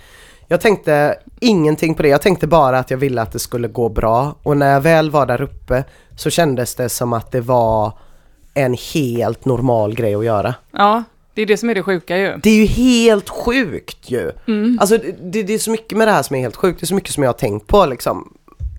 [0.48, 2.08] Jag tänkte ingenting på det.
[2.08, 4.34] Jag tänkte bara att jag ville att det skulle gå bra.
[4.42, 5.84] Och när jag väl var där uppe
[6.16, 7.92] så kändes det som att det var
[8.54, 10.54] en helt normal grej att göra.
[10.70, 12.36] Ja, det är det som är det sjuka ju.
[12.42, 14.32] Det är ju helt sjukt ju.
[14.46, 14.78] Mm.
[14.80, 16.80] Alltså det, det är så mycket med det här som är helt sjukt.
[16.80, 18.32] Det är så mycket som jag har tänkt på liksom.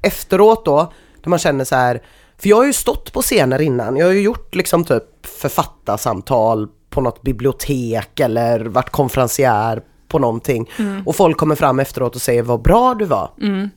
[0.03, 0.91] Efteråt då,
[1.23, 2.01] när man känner så här.
[2.37, 3.97] För jag har ju stått på scener innan.
[3.97, 10.69] Jag har ju gjort liksom typ författarsamtal på något bibliotek eller varit konferencier på någonting.
[11.05, 13.31] Och folk kommer fram efteråt och säger vad bra du var.
[13.41, 13.69] Mm.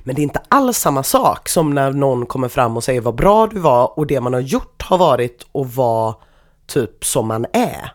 [0.00, 3.14] Men det är inte alls samma sak som när någon kommer fram och säger vad
[3.14, 6.14] bra du var och det man har gjort har varit att vara
[6.66, 7.92] typ som man är.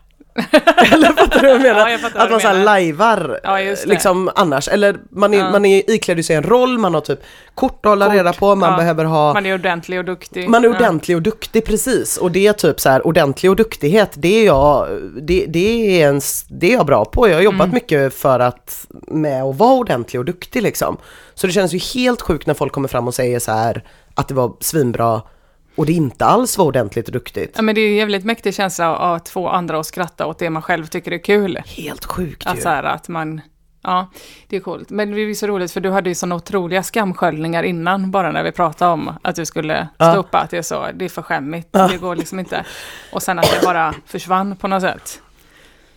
[0.92, 1.80] Eller fattar du vad jag menar?
[1.80, 4.68] Ja, jag att man såhär lajvar Ja, liksom annars.
[4.68, 5.50] Eller man är, Ja.
[5.50, 7.20] man är iklädd sig en roll, man har typ
[7.54, 10.48] kort att hålla Kort, reda på, man behöver ha Man är ordentlig och duktig.
[10.48, 14.10] man är ordentlig och duktig precis och det är typ så här ordentlig och duktighet
[14.14, 14.88] det är jag,
[15.22, 17.28] det, det är en, det är jag bra på.
[17.28, 17.74] Jag har jobbat Mm.
[17.74, 20.96] mycket för att med att vara ordentlig och duktig liksom.
[21.34, 24.28] Så det känns ju helt sjukt när folk kommer fram och säger så här att
[24.28, 25.22] det var svinbra
[25.74, 27.52] och det inte alls var ordentligt duktigt.
[27.56, 30.50] Ja, men det är en jävligt mäktig känsla att få andra att skratta åt det
[30.50, 31.62] man själv tycker är kul.
[31.66, 32.60] Helt sjukt Att, ju.
[32.60, 33.40] så här, att man,
[33.82, 34.10] ja,
[34.48, 34.90] det är coolt.
[34.90, 38.32] Men det är ju så roligt för du hade ju sådana otroliga skamsköljningar innan, bara
[38.32, 41.08] när vi pratade om att du skulle stå upp, att det är så, det är
[41.08, 42.64] för skämmigt, det går liksom inte.
[43.12, 45.22] Och sen att det bara försvann på något sätt.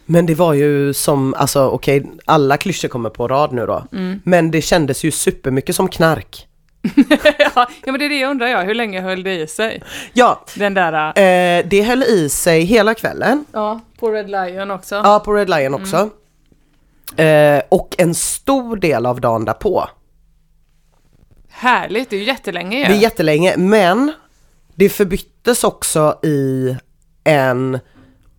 [0.05, 3.87] Men det var ju som, alltså okej, alla klyschor kommer på rad nu då.
[3.91, 4.21] Mm.
[4.23, 6.47] Men det kändes ju supermycket som knark.
[7.55, 9.83] ja, men det är det jag undrar jag, hur länge höll det i sig?
[10.13, 13.45] Ja, Den där, eh, det höll i sig hela kvällen.
[13.51, 14.95] ja, på Red Lion också.
[14.95, 16.09] Ja, på Red Lion också.
[17.21, 19.89] Eh, och en stor del av dagen därpå.
[21.49, 22.85] Härligt, det är ju jättelänge ju.
[22.85, 24.11] Det är jättelänge, men
[24.75, 26.75] det förbyttes också i
[27.23, 27.79] en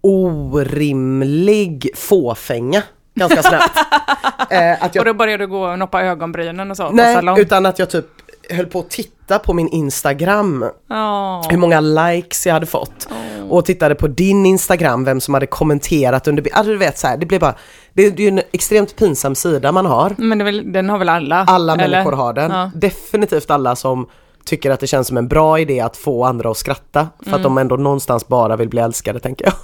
[0.01, 2.83] orimlig fåfänga
[3.15, 3.79] ganska snabbt.
[4.51, 7.15] eh, att Och jag, då började du gå och noppa ögonbrynen och så på nej,
[7.15, 7.39] salong.
[7.39, 8.07] utan att jag typ
[8.51, 11.43] höll på att titta på min Instagram, Ja.
[11.51, 13.09] hur många likes jag hade fått.
[13.51, 17.17] Och tittade på din Instagram, vem som hade kommenterat under, alltså du vet så här,
[17.17, 17.55] det blev bara,
[17.93, 20.15] det, det är ju en extremt pinsam sida man har.
[20.19, 21.45] Men väl, den har väl alla?
[21.49, 21.89] Alla eller?
[21.89, 22.51] människor har den.
[22.51, 22.71] Ja.
[22.75, 24.07] Definitivt alla som
[24.45, 27.09] tycker att det känns som en bra idé att få andra att skratta.
[27.19, 27.37] För Mm.
[27.37, 29.55] att de ändå någonstans bara vill bli älskade tänker jag.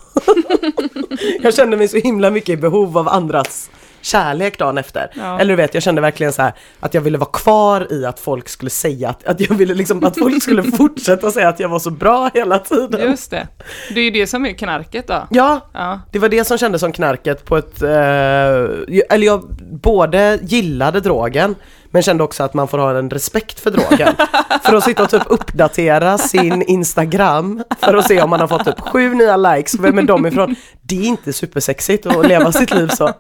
[1.43, 3.71] jag kände mig så himla mycket i behov av andras
[4.03, 5.11] kärlek dagen efter.
[5.15, 5.41] Ja.
[5.41, 8.21] Eller du vet, jag kände verkligen så här att jag ville vara kvar i att
[8.21, 11.69] folk skulle säga att, att jag ville liksom att folk skulle fortsätta säga att jag
[11.69, 13.01] var så bra hela tiden.
[13.11, 13.49] Just det.
[13.95, 15.27] Det är ju det som är knarket då.
[15.31, 16.01] Ja, Ja.
[16.13, 21.55] det var det som kändes som knarket på ett, eh, eller jag både gillade drogen
[21.91, 24.15] men kände också att man får ha en respekt för drogen.
[24.65, 28.65] för att sitta och typ uppdatera sin Instagram för att se om man har fått
[28.65, 30.57] typ sju nya likes, vem är de ifrån?
[30.83, 33.11] Det är inte supersexigt att leva sitt liv så.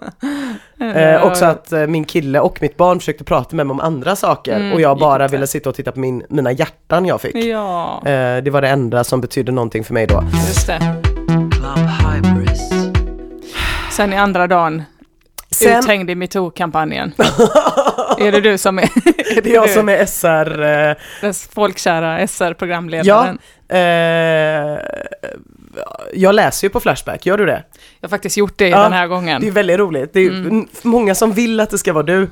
[0.94, 4.16] Eh, också att eh, min kille och mitt barn försökte prata med mig om andra
[4.16, 7.34] saker Mm, och jag bara ville sitta och titta på min, mina hjärtan jag fick.
[7.36, 10.24] Ja, Eh, det var det enda som betydde någonting för mig då.
[10.48, 10.80] just det.
[13.90, 14.82] Sen i andra dagen,
[15.50, 17.12] Sen- uthängd i metoo-kampanjen.
[18.26, 18.82] är det du som är,
[19.36, 20.62] är Det jag du, som är SR...
[20.62, 23.38] Eh, den folkkära SR-programledaren?
[23.68, 24.78] ja, eh,
[26.14, 27.62] jag läser ju på Flashback, gör du det?
[28.00, 29.40] Jag har faktiskt gjort det Ja, den här gången.
[29.40, 30.12] Det är väldigt roligt.
[30.12, 30.68] Det är Mm.
[30.82, 32.28] många som vill att det ska vara du.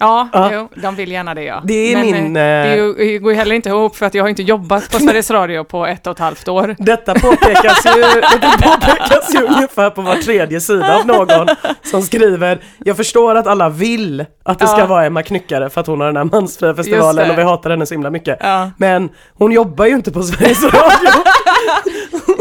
[0.00, 0.50] Ja, Ja.
[0.52, 1.60] Jo, de vill gärna det ja.
[1.64, 4.24] Det är Men, min, eh, Det, eh, går ju heller inte ihop för att jag
[4.24, 6.76] har inte jobbat på Sveriges Radio på ett och ett halvt år.
[6.78, 8.02] Detta påpekas ju,
[8.40, 11.46] detta påpekas ju ungefär på var tredje sida av någon
[11.82, 14.86] som skriver Jag förstår att alla vill att det ska Ja.
[14.86, 17.86] vara Emma Knyckare för att hon har den här mansfria festivalen och vi hatar henne
[17.86, 18.38] så himla mycket.
[18.40, 18.70] Ja.
[18.78, 21.10] Men hon jobbar ju inte på Sveriges Radio.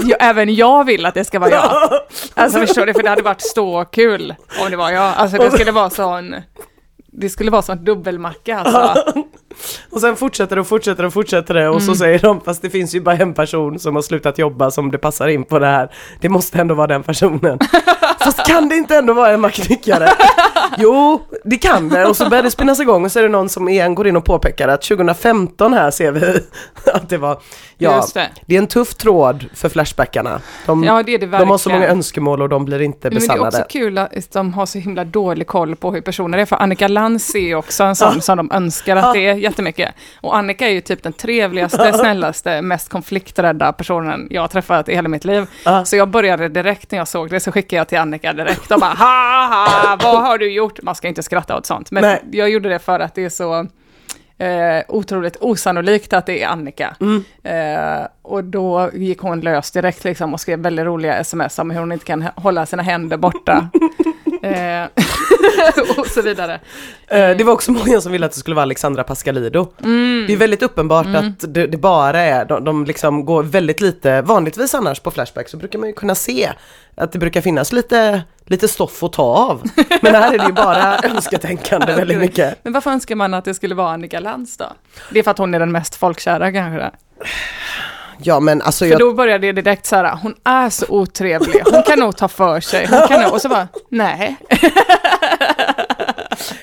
[0.04, 1.72] Ja, även jag vill att det ska vara jag.
[2.34, 5.14] Alltså förstår du, för det hade varit så kul om det var jag.
[5.18, 6.36] Alltså det skulle vara sån,
[7.20, 9.04] det skulle vara sån dubbelmacka alltså.
[9.90, 12.96] Och sen fortsätter och fortsätter och fortsätter det och så säger de fast det finns
[12.96, 15.92] ju bara en person som har slutat jobba som det passar in på det här.
[16.22, 17.60] Det måste ändå vara den personen.
[18.20, 20.10] Fast kan det inte ändå vara Emma Knyckare?
[20.78, 22.06] Jo, det kan det.
[22.06, 24.16] Och så börjar det spinnas igång och så är det någon som igen går in
[24.18, 26.40] och påpekar att 2015 här ser vi
[26.94, 27.40] att det var,
[27.78, 28.30] ja, det.
[28.46, 30.42] det är en tuff tråd för Flashbackarna.
[30.66, 31.40] De, Ja det är det verkligen.
[31.48, 33.48] de har så många önskemål och de blir inte Men det är besannade.
[33.48, 36.88] också kul att de har så himla dålig koll på hur personer är, för Annika
[36.88, 39.96] Lantz är ju också en sån som de önskar att det är jättemycket.
[40.22, 44.96] Och Annika är ju typ den trevligaste, snällaste, mest konflikträdda personen jag har träffat i
[44.96, 45.46] hela mitt liv.
[45.86, 48.80] Så jag började direkt när jag såg det, så skickade jag till Annika direkt och
[48.80, 50.82] bara ha ha, vad har du gjort?
[50.82, 52.24] Man ska inte skratta åt sånt, men Nej.
[52.32, 53.68] jag gjorde det för att det är så
[54.38, 56.96] eh, otroligt osannolikt att det är Annika.
[57.00, 57.24] Mm.
[57.44, 61.80] Eh, och då gick hon lös direkt liksom och skrev väldigt roliga sms om hur
[61.80, 63.70] hon inte kan hålla sina händer borta.
[64.44, 64.86] eh,
[65.98, 66.60] och så vidare.
[67.08, 69.72] Eh, Det var också många som ville att det skulle vara Alexandra Pascalido.
[70.28, 74.22] Det är väldigt uppenbart att det, det bara är, de, de liksom går väldigt lite,
[74.22, 76.50] vanligtvis annars på Flashback så brukar man ju kunna se
[76.96, 79.62] att det brukar finnas lite, lite stoff att ta av.
[80.02, 82.60] Men här är det ju bara önsketänkande väldigt mycket.
[82.64, 84.66] Men varför önskar man att det skulle vara Annika Lantz då?
[85.12, 86.92] Det är för att hon är den mest folkkära kanske?
[88.22, 91.62] Ja men alltså För jag, då började det direkt så här, hon är så otrevlig,
[91.72, 94.36] hon kan nog ta för sig, hon kan nog, och så bara, nej.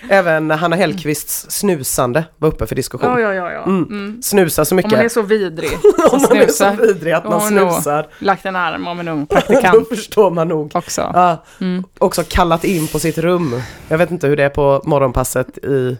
[0.08, 3.10] även Hanna Hellquists snusande var uppe för diskussion.
[3.10, 3.62] Ja, ja, ja, ja.
[3.64, 4.22] Mm.
[4.22, 5.12] Snusa så Om man är mycket.
[5.12, 5.70] så vidrig
[6.12, 8.06] Om man är så vidrig att man snusar.
[8.18, 10.70] lagt en arm om en ung Då praktikant förstår man nog.
[10.76, 11.10] också.
[11.14, 11.84] Ja, Mm.
[11.98, 13.62] också kallat in på sitt rum.
[13.88, 15.98] Jag vet inte hur det är på morgonpasset i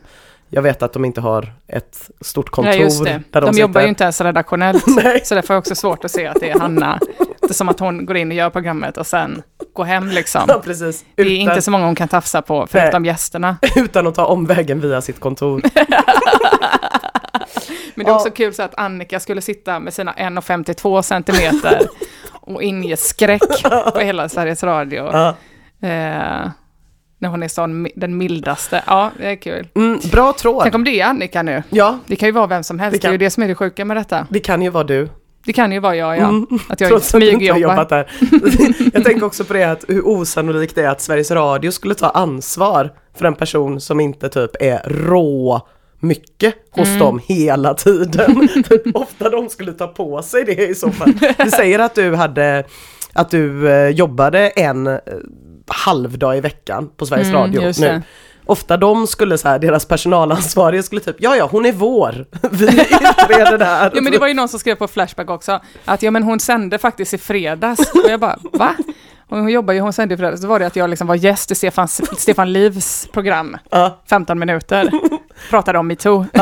[0.54, 3.22] jag vet att de inte har ett stort kontor Nej, just det.
[3.30, 4.84] där De, de, jobbar ju inte ens redaktionellt.
[5.04, 5.20] Nej.
[5.24, 6.98] Så därför är det också svårt att se att det är Hanna.
[7.40, 10.42] Det är som att hon går in och gör programmet och sen går hem liksom.
[10.48, 11.04] Ja, precis.
[11.14, 13.56] Det är Utan, inte så många hon kan tafsa på, förutom gästerna.
[13.76, 15.62] utan att ta omvägen via sitt kontor.
[17.94, 18.16] Men det är Ja.
[18.16, 21.80] också kul så att Annika skulle sitta med sina 1,52 centimeter
[22.32, 23.42] och inge skräck
[23.94, 25.10] på hela Sveriges Radio.
[25.12, 25.36] Ja.
[25.88, 26.50] Eh,
[27.24, 28.82] när hon är sån, den mildaste.
[28.86, 29.68] Ja, det är kul.
[29.74, 30.62] Mm, bra tråd.
[30.62, 31.62] Tänk om det är Annika nu.
[31.70, 33.02] Ja, Det kan ju vara vem som helst.
[33.02, 34.26] Det Det, är ju det som är det sjuka med detta.
[34.30, 35.08] det kan ju vara du.
[35.46, 36.28] Det kan ju vara jag, ja.
[36.28, 36.46] Mm.
[36.68, 37.60] Att jag Trots att du inte har smygjobbar.
[37.74, 38.10] jobbat där.
[38.94, 42.08] jag tänker också på det att hur osannolikt det är att Sveriges Radio skulle ta
[42.08, 45.68] ansvar för en person som inte typ är rå
[46.00, 46.98] mycket hos Mm.
[46.98, 48.48] dem hela tiden.
[48.94, 51.12] Ofta de skulle ta på sig det i så fall.
[51.44, 52.64] Du säger att du hade
[53.12, 54.98] att du eh, jobbade en eh,
[55.66, 58.02] halvdag i veckan på Sveriges Mm, Radio nu.
[58.46, 62.64] Ofta de skulle så här, deras personalansvarige skulle typ, ja ja hon är vår, vi
[62.64, 63.92] utreder det här.
[63.94, 66.40] Ja men det var ju någon som skrev på Flashback också, att ja men hon
[66.40, 67.78] sände faktiskt i fredags.
[68.04, 68.74] Och jag bara, va?
[69.28, 70.40] Och hon jobbar ju, hon sände i fredags.
[70.42, 73.98] Då var det att jag liksom var gäst i Stefan, Stefan Livs program, Ja.
[74.10, 74.90] 15 minuter.
[75.50, 76.26] Pratade om metoo.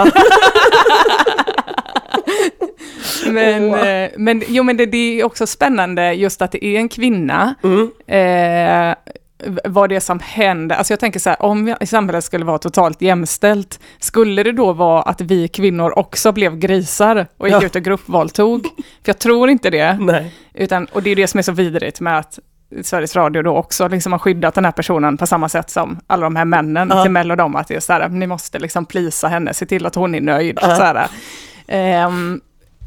[3.33, 6.89] men, eh, men, jo, men det, det är också spännande just att det är en
[6.89, 7.55] kvinna.
[7.63, 7.91] Mm.
[8.07, 8.95] Eh,
[9.65, 10.77] vad det är som händer.
[10.77, 15.03] Alltså jag tänker så här, om samhället skulle vara totalt jämställt, skulle det då vara
[15.03, 17.67] att vi kvinnor också blev grisar och gick Ja.
[17.67, 18.63] ut och gruppvåldtog?
[18.77, 19.99] För jag tror inte det.
[20.01, 20.35] Nej.
[20.55, 22.39] Utan, och det är det som är så vidrigt med att
[22.83, 26.23] Sveriges Radio då också liksom har skyddat den här personen på samma sätt som alla
[26.23, 27.03] de här männen Ja.
[27.03, 29.67] till Mell och dem, att det är så här, ni måste liksom plisa henne, se
[29.67, 30.59] till att hon är nöjd.
[30.63, 30.77] Ja.
[30.77, 31.07] Så här.
[31.73, 32.41] Ehm,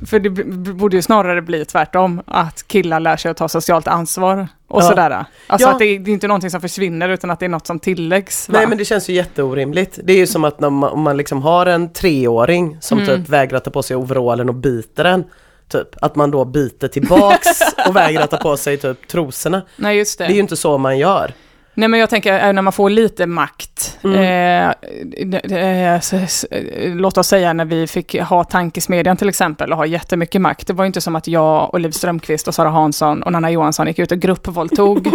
[0.05, 0.29] för det
[0.73, 4.87] borde ju snarare bli tvärtom, att killar lär sig att ta socialt ansvar och Ja.
[4.89, 5.25] sådär.
[5.47, 5.71] Alltså Ja.
[5.73, 7.79] att det, är- det är inte någonting som försvinner, utan att det är något som
[7.79, 8.49] tilläggs.
[8.49, 8.57] Va?
[8.57, 9.99] Nej men det känns ju jätteorimligt.
[10.03, 13.09] Det är ju som att när man, om man liksom har en treåring som Mm.
[13.17, 15.23] typ vägrar ta på sig overallen och biter den.
[15.69, 17.47] Typ att man då biter tillbaks
[17.87, 19.61] och vägrar ta på sig typ trosorna.
[19.75, 20.25] Nej, just det.
[20.25, 21.33] Det är ju inte så man gör.
[21.75, 24.19] Nej men jag tänker eh, när man får lite makt, Mm.
[24.19, 29.85] eh, eh, eh, låt oss säga när vi fick ha tankesmedjan till exempel och ha
[29.85, 33.23] jättemycket makt, det var ju inte som att jag och Liv Strömquist och Sara Hansson
[33.23, 35.07] och Nanna Johansson gick ut och gruppvåldtog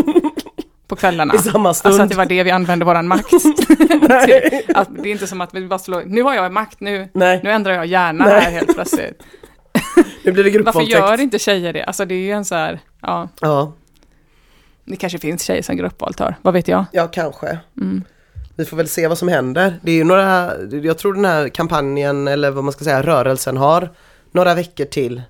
[0.88, 1.34] på kvällarna.
[1.34, 1.90] I samma stund.
[1.90, 3.26] Alltså att det var det vi använde våran makt.
[4.74, 7.40] Att det är inte som att vi bara slår, nu har jag makt, nu, Nej,
[7.42, 8.40] nu ändrar jag hjärna Nej.
[8.40, 9.22] här helt plötsligt.
[10.24, 10.98] nu blir det Varför gruppvåldtäkt.
[10.98, 11.84] gör inte tjejer det?
[11.84, 13.72] Alltså det är ju en så här, ja, Ja,
[14.90, 16.84] det kanske finns tjejer som gruppvåldtar, vad vet jag?
[16.92, 17.58] ja kanske.
[17.80, 18.04] Mm.
[18.56, 19.78] Vi får väl se vad som händer.
[19.82, 23.56] Det är ju några, jag tror den här kampanjen eller vad man ska säga, rörelsen
[23.56, 23.90] har
[24.32, 25.22] några veckor till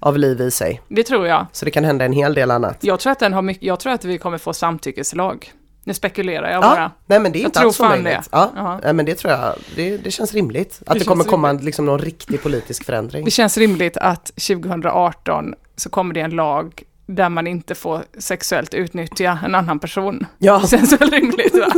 [0.00, 0.80] av liv i sig.
[0.88, 1.46] Det tror jag.
[1.52, 2.78] Så det kan hända en hel del annat.
[2.80, 5.52] Jag tror att, den har mycket, jag tror att vi kommer få samtyckeslag.
[5.84, 6.90] Nu spekulerar jag Ja, bara.
[7.06, 8.04] nej men det är Jag inte alls omöjligt.
[8.04, 8.22] det.
[8.32, 8.80] Ja, Ja.
[8.82, 10.80] nej, men det tror jag, det, det känns rimligt.
[10.86, 13.24] Att det, känns kommer komma liksom någon riktig politisk förändring.
[13.24, 18.74] Det känns rimligt att 2018 så kommer det en lag där man inte får sexuellt
[18.74, 20.26] utnyttja en annan person.
[20.38, 21.72] Ja, Det känns väl rimligt va?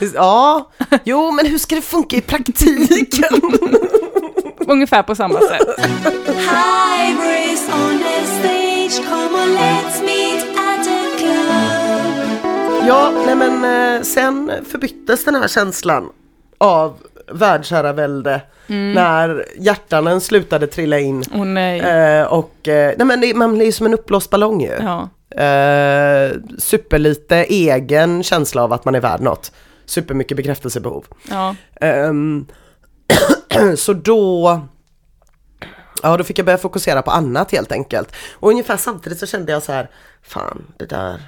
[0.14, 0.70] ja,
[1.04, 3.40] jo men hur ska det funka i praktiken?
[4.68, 5.68] Ungefär på samma sätt.
[12.86, 13.64] Ja, nej men
[13.96, 16.08] eh, sen förbyttes den här känslan
[16.58, 16.96] av
[17.32, 21.24] världsherravälde när hjärtanen slutade trilla in.
[21.34, 21.80] Åh nej.
[21.80, 24.72] Eh, och eh, nej men det, man blir som en uppblåst ballong ju.
[24.80, 25.08] Ja.
[25.42, 29.52] Eh, superlite egen känsla av att man är värd något.
[29.86, 31.04] Supermycket bekräftelsebehov.
[31.30, 31.54] ja.
[31.80, 32.46] Ehm,
[33.76, 34.60] så då
[36.02, 38.12] Ja, då fick jag börja fokusera på annat helt enkelt.
[38.34, 39.90] Och ungefär samtidigt så kände jag så här,
[40.22, 41.22] fan det där,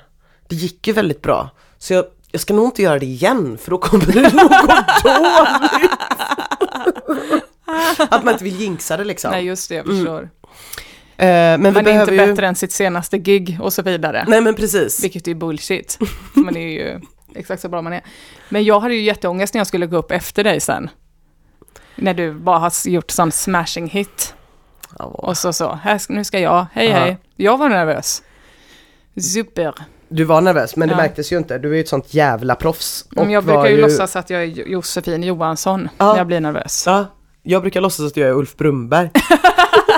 [0.49, 1.51] det gick ju väldigt bra.
[1.79, 4.85] Så jag, jag ska nog inte göra det igen för då kommer det nog gå
[5.05, 5.91] dåligt.
[8.11, 9.31] Att man inte vill jinxa det liksom.
[9.31, 10.23] Nej just det, jag förstår.
[10.23, 12.27] Eh, men vi Man är inte ju...
[12.27, 14.25] bättre än sitt senaste gig och så vidare.
[14.29, 15.05] Nej men precis.
[15.05, 15.99] Vilket är bullshit.
[16.35, 17.01] Man är ju
[17.35, 18.05] exakt så bra man är.
[18.49, 20.91] Men jag hade ju jätteångest när jag skulle gå upp efter dig sen.
[21.97, 24.35] När du bara har gjort sån smashing hit.
[24.99, 25.05] Ja.
[25.05, 26.97] Och så så, här, nu ska jag, hej Ja.
[26.99, 27.19] hej.
[27.37, 28.23] Jag var nervös.
[29.21, 29.75] Super.
[30.09, 30.97] Du var nervös men det Ja.
[30.97, 33.05] märktes ju inte, du är ju ett sånt jävla proffs.
[33.11, 36.11] Men och jag brukar ju låtsas att jag är Josefin Johansson Ja.
[36.13, 36.83] när jag blir nervös.
[36.87, 37.07] Ja,
[37.43, 39.11] jag brukar låtsas att jag är Ulf Brumberg.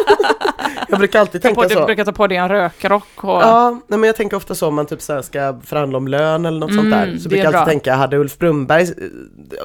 [0.89, 1.85] jag brukar alltid tänka på, du så.
[1.87, 3.31] brukar ta på dig en rökrock och...
[3.43, 6.47] Ja, nej, men jag tänker ofta så om man typ så ska förhandla om lön
[6.47, 7.07] eller något sånt Mm, där.
[7.07, 7.67] det Så brukar jag alltid bra.
[7.73, 8.87] tänka, hade Ulf Brumberg,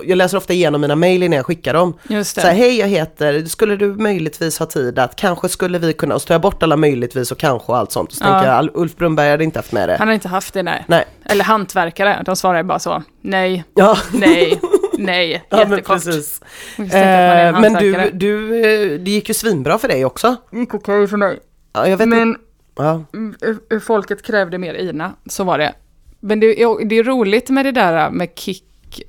[0.06, 1.94] jag läser ofta igenom mina mejl innan jag skickar dem.
[2.10, 2.56] Just Så här, det.
[2.56, 6.28] hej jag heter, skulle du möjligtvis ha tid att, kanske skulle vi kunna, och så
[6.28, 8.12] tar jag bort alla möjligtvis och kanske och allt sånt.
[8.14, 8.32] Så Ja.
[8.34, 9.96] tänker jag, Ulf Brumberg hade inte haft med det.
[10.00, 10.84] Han har inte haft det, nej.
[10.88, 13.04] Nej, Eller hantverkare, de svarar ju bara så.
[13.22, 14.60] Nej, ja, nej,
[14.98, 15.44] nej.
[15.50, 16.42] ja men precis.
[16.78, 20.36] Eh, men du, du, eh, det gick ju svinbra för dig också.
[20.52, 21.40] Det gick okej för mig.
[21.74, 22.08] Ja, jag vet.
[22.08, 22.36] Men
[22.78, 23.04] Ja.
[23.14, 25.74] hur- hur folket krävde mer Ina, så var det.
[26.20, 26.48] Men det
[26.86, 28.64] det är roligt med det där med kick,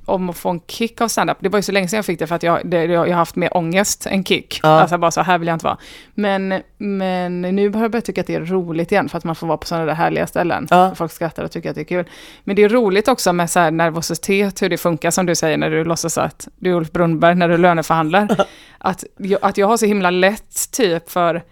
[0.05, 1.37] om att få en kick av standup.
[1.41, 3.13] Det var ju så länge sedan jag fick det för att jag, det, jag har
[3.13, 4.61] haft mer ångest än kick.
[4.63, 4.69] Ja.
[4.69, 5.79] Alltså bara så här vill jag inte vara.
[6.15, 9.35] Men, men nu har jag börjat tycka att det är roligt igen för att man
[9.35, 10.67] får vara på sådana där härliga ställen.
[10.71, 10.95] Ja.
[10.95, 12.05] Folk skrattar och tycker att det är kul.
[12.45, 15.71] Men det är roligt också med så nervositet, hur det funkar som du säger när
[15.71, 18.29] du låtsas att du är Ulf Brunnberg när du löneförhandlar.
[18.79, 21.43] att, jag, att jag har så himla lätt typ för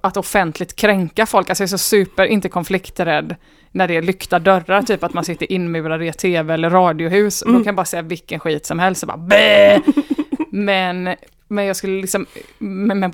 [0.00, 1.50] att offentligt kränka folk.
[1.50, 3.36] Alltså jag är så super, inte konflikträdd
[3.72, 7.42] när det är lyckta dörrar, typ att man sitter inmurad i ett tv eller radiohus.
[7.46, 9.80] Då kan jag bara säga vilken skit som helst och bara bäh!
[10.50, 11.16] Men,
[11.50, 12.26] men jag skulle liksom,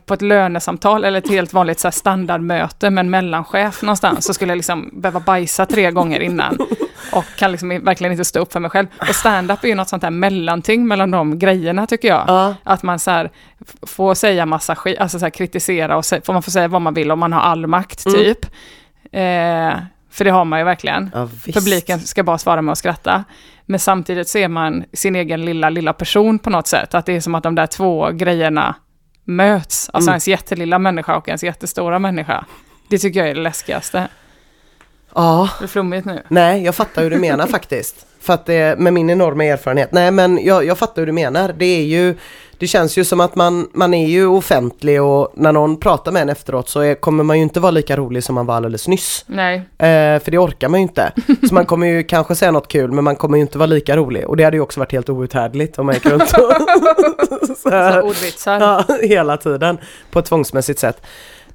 [0.07, 4.51] på ett lönesamtal eller ett helt vanligt så standardmöte med en mellanchef någonstans så skulle
[4.51, 6.59] jag liksom behöva bajsa tre gånger innan.
[7.13, 8.87] Och kan liksom verkligen inte stå upp för mig själv.
[9.09, 12.25] Och stand-up är ju något sånt här mellanting mellan de grejerna tycker jag.
[12.27, 12.55] Ja.
[12.63, 13.31] Att man så här
[13.83, 16.95] får säga massa skit, alltså så här kritisera och får man får säga vad man
[16.95, 18.45] vill om man har all makt typ.
[19.13, 19.75] Eh,
[20.11, 21.11] för det har man ju verkligen.
[21.15, 21.29] Ja.
[21.55, 23.25] Publiken ska bara svara med att skratta.
[23.67, 26.95] Men samtidigt ser man sin egen lilla, lilla person på något sätt.
[26.95, 28.75] Att det är som att de där två grejerna
[29.25, 29.91] möts.
[29.93, 30.13] Alltså Mm.
[30.15, 32.45] ens jättelilla människa och ens jättestora människa.
[32.91, 34.09] Det tycker jag är det läskigaste.
[35.17, 35.49] Ja.
[35.59, 36.23] Det är flummigt nu.
[36.29, 38.07] Nej, jag fattar hur du menar faktiskt.
[38.21, 39.93] För att det, med min enorma erfarenhet.
[39.93, 41.55] Nej, men jag, jag fattar hur du menar.
[41.59, 42.15] Det är ju,
[42.59, 46.23] det känns ju som att man, man är ju offentlig och när någon pratar med
[46.23, 48.89] en efteråt så är, kommer man ju inte vara lika rolig som man var alldeles
[48.89, 49.25] nyss.
[49.27, 51.13] Nej, Eh, för det orkar man ju inte.
[51.49, 53.97] Så man kommer ju kanske säga något kul men man kommer ju inte vara lika
[53.97, 54.27] rolig.
[54.27, 56.29] Och det hade ju också varit helt outhärdligt om man gick runt och
[57.59, 58.61] så här, så ordvitsar.
[58.61, 59.79] ja, hela tiden
[60.11, 61.03] på ett tvångsmässigt sätt.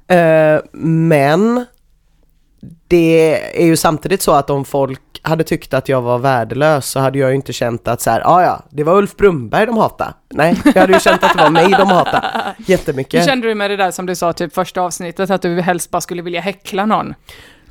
[0.08, 1.64] Eh, men
[2.88, 7.00] det är ju samtidigt så att om folk hade tyckt att jag var värdelös så
[7.00, 9.76] hade jag ju inte känt att så här, ah, ja, det var Ulf Brumberg de
[9.76, 10.14] hatade.
[10.28, 13.24] Nej, jag hade ju känt att det var mig de hatade Hur jättemycket.
[13.24, 16.00] kände du med det där som du sa typ första avsnittet, att du helst bara
[16.00, 17.14] skulle vilja häckla någon?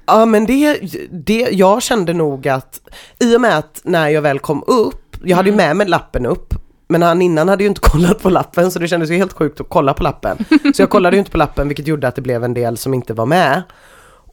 [0.06, 0.80] Ja men det,
[1.12, 2.80] det, jag kände nog att
[3.20, 6.26] i och med att när jag väl kom upp, jag hade ju med mig lappen
[6.26, 6.54] upp,
[6.88, 9.62] men han innan hade ju inte kollat på lappen så det kändes ju helt sjukt
[9.62, 10.38] att kolla på lappen.
[10.76, 12.94] Så jag kollade ju inte på lappen vilket gjorde att det blev en del som
[12.94, 13.64] inte var med.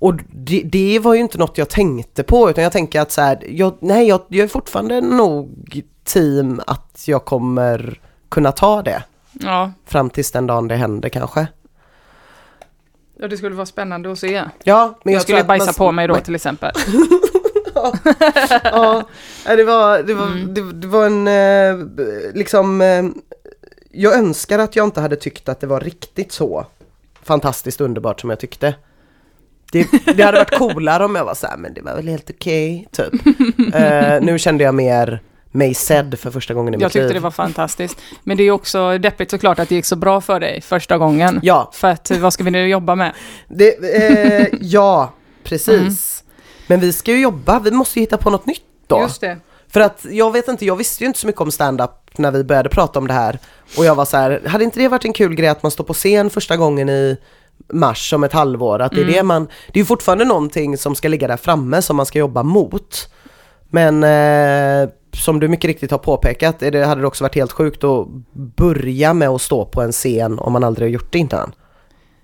[0.00, 3.20] Och det, det var ju inte något jag tänkte på utan jag tänker att så
[3.20, 9.02] här, jag, nej jag, jag är fortfarande nog team att jag kommer kunna ta det
[9.32, 9.72] Ja.
[9.87, 11.46] fram tills den dagen det händer kanske.
[13.20, 14.44] ja, det skulle vara spännande att se.
[14.64, 16.72] Ja, men Jag, jag, skulle bajsa man- på mig då till exempel.
[18.64, 19.02] ja,
[19.46, 20.54] nej, det var, det var, Mm.
[20.54, 21.87] det, det var en, eh,
[22.34, 23.04] liksom, eh,
[23.90, 26.66] jag önskar att jag inte hade tyckt att det var riktigt så
[27.22, 28.74] fantastiskt underbart som jag tyckte.
[29.72, 32.31] Det, det hade varit coolare om jag var så här, men det var väl helt
[32.31, 33.12] okej, typ.
[33.74, 37.14] Eh, nu kände jag mer mig sedd för första gången i Jag mitt tyckte liv.
[37.14, 37.98] det var fantastiskt.
[38.24, 41.40] Men det är också deppigt såklart att det gick så bra för dig första gången.
[41.42, 43.12] Ja, För att vad ska vi nu jobba med?
[43.48, 45.12] det, eh, ja,
[45.44, 45.70] precis.
[45.78, 45.94] Mm.
[46.66, 49.00] Men vi ska ju jobba, vi måste ju hitta på något nytt då.
[49.00, 49.37] Just det.
[49.68, 52.44] För att jag vet inte, jag visste ju inte så mycket om stand-up när vi
[52.44, 53.38] började prata om det här.
[53.78, 55.85] Och jag var så här, hade inte det varit en kul grej att man står
[55.85, 57.16] på scen första gången i
[57.73, 58.79] mars om ett halvår?
[58.79, 59.14] Att det är Mm.
[59.14, 62.42] det man, det är fortfarande någonting som ska ligga där framme som man ska jobba
[62.42, 63.09] mot.
[63.71, 67.53] Men eh, som du mycket riktigt har påpekat, är det, hade det också varit helt
[67.53, 68.09] sjukt att
[68.57, 71.53] börja med att stå på en scen om man aldrig har gjort det innan.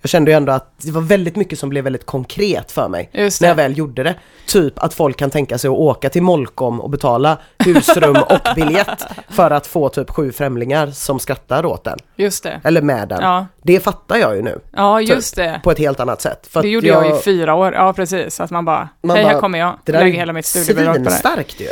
[0.05, 3.11] Jag kände ju ändå att det var väldigt mycket som blev väldigt konkret för mig
[3.15, 4.15] när jag väl gjorde det.
[4.47, 9.05] Typ att folk kan tänka sig att åka till Molkom och betala husrum och biljett
[9.29, 11.99] för att få typ sju främlingar som skrattar åt den.
[12.17, 12.61] Just det.
[12.65, 13.23] Eller med den.
[13.23, 15.09] Ja, Det fattar jag ju nu ja Typ.
[15.09, 15.61] just det.
[15.65, 16.47] på ett helt annat sätt.
[16.51, 17.73] För Det gjorde jag, i fyra år.
[17.75, 18.41] Ja, precis.
[18.41, 19.79] Att man bara, Man hej bara, här kommer jag.
[19.85, 21.11] Det där Lägger hela mitt studiebidrag på det.
[21.11, 21.69] svinstarkt ju.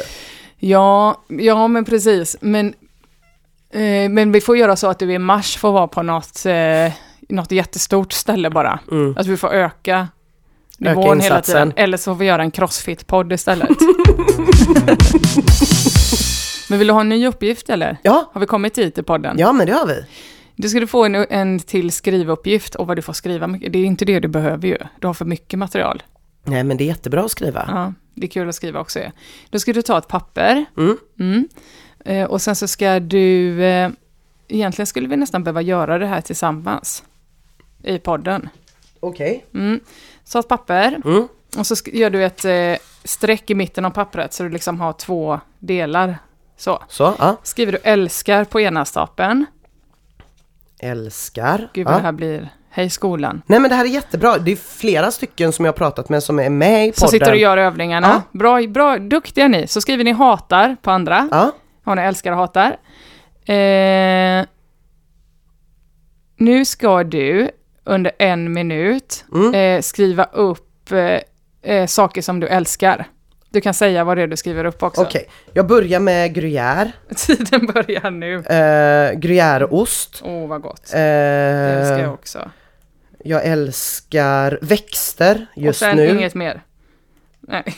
[0.59, 2.37] Ja, ja men precis.
[2.41, 2.75] Men,
[3.73, 6.93] eh, men vi får göra så att du i mars får vara på något, eh,
[7.29, 8.81] något jättestort ställe bara.
[8.91, 9.15] Mm.
[9.19, 10.09] Att vi får öka
[10.81, 11.71] Öka nivån hela insatsen.
[11.71, 11.85] tiden.
[11.85, 13.69] Eller så får vi göra en crossfit-podd istället.
[16.71, 17.97] men vill du ha en ny uppgift eller?
[18.03, 19.37] Ja, Har vi kommit hit i podden?
[19.39, 20.05] ja men det har vi.
[20.57, 23.47] Du skulle få en, en till skrivuppgift och vad du får skriva.
[23.47, 24.77] Det är inte det du behöver ju.
[25.01, 26.03] Du har för mycket material.
[26.45, 27.65] Nej men det är jättebra att skriva.
[27.69, 28.99] Ja, det är kul att skriva också.
[29.51, 30.65] Då ska du ta ett papper.
[30.77, 30.97] Mm.
[31.21, 31.49] Mm.
[32.05, 33.65] Eh, och sen så ska du...
[33.65, 33.91] Eh,
[34.49, 37.05] egentligen skulle vi nästan behöva göra det här tillsammans.
[37.83, 38.49] I podden.
[39.01, 39.47] Okej.
[39.55, 39.81] Mm.
[40.25, 41.01] Så ett papper.
[41.05, 41.29] Mm.
[41.59, 44.93] Och så gör du ett eh, streck i mitten av pappret så du liksom har
[44.93, 46.19] två delar.
[46.57, 46.83] Så.
[46.89, 47.37] Så, ja.
[47.43, 49.47] Skriver du älskar på ena stapeln.
[50.81, 51.71] Älskar.
[51.73, 51.99] Gud vad ja.
[51.99, 52.49] det här blir.
[52.71, 53.43] Hej skolan.
[53.47, 54.39] Nej men det här är jättebra.
[54.39, 56.95] Det är flera stycken som jag har pratat med som är med i podden.
[56.95, 58.23] Så sitter du och gör övningarna.
[58.33, 59.67] Bra, bra, duktiga ni.
[59.67, 61.29] Så skriver ni hatar på andra.
[61.31, 61.53] Ja.
[61.85, 62.77] Har ni älskar och hatar.
[63.45, 64.47] Eh,
[66.37, 67.51] nu ska du
[67.85, 69.55] under en minut Mm.
[69.55, 71.21] eh, skriva upp eh,
[71.75, 73.05] eh, saker som du älskar.
[73.51, 75.03] Du kan säga vad det är du skriver upp också.
[75.03, 76.91] Okej, jag börjar med gruyère.
[77.17, 78.35] Tiden börjar nu.
[78.37, 80.21] Eh, gruyèreost.
[80.25, 80.91] Åh, vad gott.
[80.95, 82.51] Eh, Det älskar jag också.
[83.25, 86.09] jag älskar växter Och just sen nu.
[86.09, 86.63] inget mer.
[87.41, 87.65] Nej,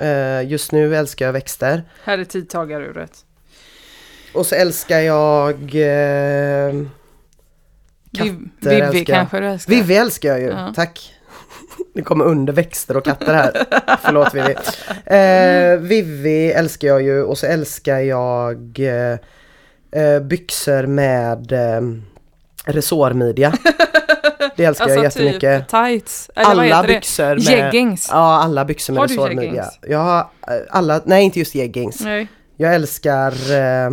[0.00, 1.82] Eh, just nu älskar jag växter.
[2.04, 3.12] här är tidtagaruret.
[4.34, 5.54] Och så älskar jag...
[5.74, 6.74] Eh,
[8.16, 9.06] Katter Vivi älskar jag.
[9.06, 9.70] kanske du älskar.
[9.74, 10.72] Vivi älskar jag ju, Ja.
[10.76, 11.14] tack.
[11.94, 13.64] Det kommer under växter och katter här.
[14.02, 14.54] Förlåt Vivi.
[15.06, 19.18] Eh, Vivi älskar jag ju och så älskar jag eh,
[20.02, 21.80] eh, byxor med eh,
[22.64, 23.52] resårmidja.
[24.56, 25.60] Det älskar jag Alltså jättemycket.
[25.60, 26.30] typ tights.
[26.36, 26.88] Eller alla heter det?
[26.88, 27.38] byxor med...
[27.40, 28.08] Jeggings.
[28.12, 29.64] Ja, alla byxor med resårmidja.
[29.88, 32.00] Jag har eh, alla, nej inte just jeggings.
[32.00, 33.32] Nej, Jag älskar...
[33.52, 33.90] Eh,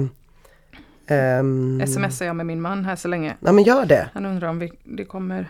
[1.07, 3.37] ehm, smsar jag med min man här så länge.
[3.39, 4.09] Ja men gör det.
[4.13, 5.49] Han undrar om vi, det kommer,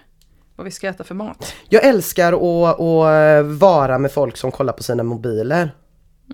[0.55, 1.53] vad vi ska äta för mat.
[1.69, 5.71] Jag älskar att, att vara med folk som kollar på sina mobiler.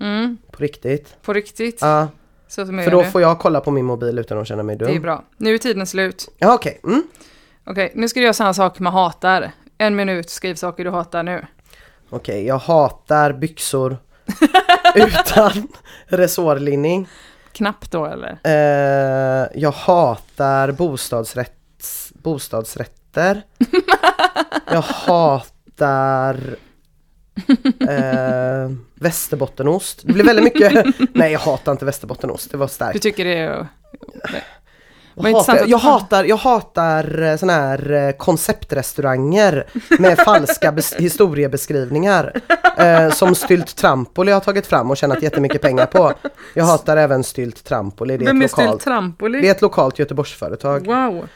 [0.00, 1.16] Mm, På riktigt.
[1.22, 1.78] på riktigt.
[1.80, 2.08] Ja,
[2.56, 3.04] för då nu.
[3.04, 4.88] får jag kolla på min mobil utan att känna mig dum.
[4.88, 5.24] Det är bra.
[5.36, 6.28] Nu är tiden slut.
[6.38, 6.80] Ja okej.
[6.84, 7.02] Mm.
[7.66, 9.50] Okej, nu ska du göra samma sak med hatar.
[9.78, 11.46] En minut, skriv saker du hatar nu.
[12.10, 13.96] Okej, jag hatar byxor
[14.94, 15.68] utan
[16.06, 17.08] resårlinning.
[17.52, 18.38] Knappt då eller?
[18.44, 23.42] Eh, jag hatar bostadsrätts, bostadsrätter.
[24.70, 26.56] jag hatar
[27.88, 30.02] eh, västerbottenost.
[30.06, 32.92] Det blir väldigt mycket, nej jag hatar inte västerbottenost, det var starkt.
[32.92, 33.66] Du tycker det är...
[35.14, 39.64] Jag hatar, jag, hatar, jag hatar sådana här eh, konceptrestauranger
[39.98, 42.32] med falska bes- historiebeskrivningar.
[42.76, 46.12] Eh, som Stylt Trampoli har tagit fram och tjänat jättemycket pengar på.
[46.54, 49.40] Jag hatar även Stylt Trampoli, det är, Vem är lokalt, Trampoli?
[49.40, 50.86] det är ett lokalt Göteborgsföretag.
[50.86, 51.28] Wow!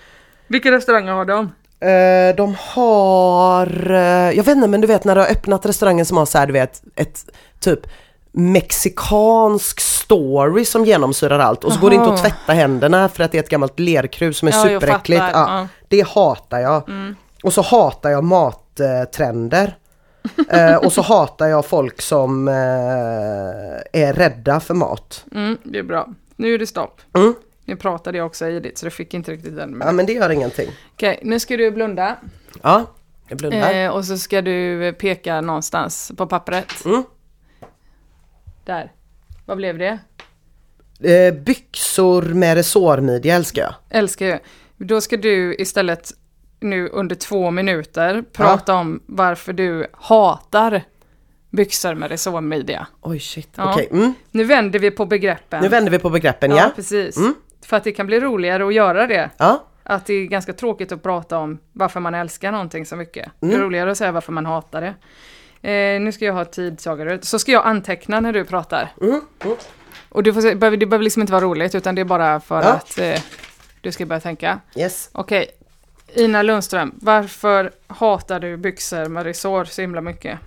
[0.47, 1.53] Vilka restauranger har de?
[1.81, 6.07] Eh, de har, eh, jag vet inte men du vet när du har öppnat restaurangen
[6.07, 7.25] som har så här, du vet ett
[7.61, 7.81] typ
[8.37, 13.33] mexikansk story som genomsyrar allt och så går det inte att tvätta händerna för att
[13.33, 15.23] det är ett gammalt lerkrus som är Ja, superäckligt.
[15.23, 15.53] Ja, Ja.
[15.55, 15.69] Mm.
[15.89, 16.83] Det hatar jag.
[17.43, 19.77] Och så hatar jag mattrender.
[20.49, 22.55] Eh, och så hatar jag folk som eh,
[23.93, 25.25] är rädda för mat.
[25.35, 26.09] Mm, det är bra.
[26.37, 27.01] Nu är det stopp.
[27.15, 27.35] Mm.
[27.65, 29.83] Nu pratade jag också i ditt så du fick inte riktigt den.
[29.85, 30.69] Ja men det gör ingenting.
[30.95, 32.17] Okej, nu ska du blunda.
[32.63, 32.85] Ja,
[33.29, 33.75] jag blundar.
[33.75, 36.85] Eh, och så ska du peka någonstans på pappret.
[36.85, 37.05] Mm.
[38.67, 38.93] Där.
[39.47, 39.99] Vad blev det?
[41.01, 43.75] Eh, byxor med resårmidja älskar jag.
[43.91, 44.39] Älskar ju.
[44.77, 46.11] Då ska du istället
[46.61, 50.83] nu under två minuter prata om varför du hatar
[51.51, 52.87] byxor med resårmidja.
[53.01, 53.73] Oj shit, Ja.
[53.73, 53.89] okej.
[53.93, 54.15] Mm.
[54.31, 55.63] Nu vänder vi på begreppen.
[55.63, 56.73] Nu vänder vi på begreppen ja, ja.
[56.77, 57.17] precis.
[57.17, 57.35] Mm.
[57.67, 59.31] För att det kan bli roligare att göra det.
[59.37, 63.31] Ja, Att det är ganska tråkigt att prata om varför man älskar någonting så mycket.
[63.41, 63.59] Det Mm.
[63.61, 64.95] är roligare att säga varför man hatar det.
[65.63, 67.19] Eh, nu ska jag ha tidtagare.
[67.23, 68.93] Så ska jag anteckna när du pratar.
[69.01, 69.21] Mm.
[69.45, 69.57] Mm.
[70.09, 72.41] Och du får se, behöver- det behöver liksom inte vara roligt utan det är bara
[72.41, 72.69] för Ja.
[72.73, 73.21] att eh,
[73.81, 74.61] du ska börja tänka.
[74.77, 75.09] yes.
[75.13, 75.47] Okej,
[76.15, 80.39] Ina Lundström, varför hatar du byxor med resår så himla mycket?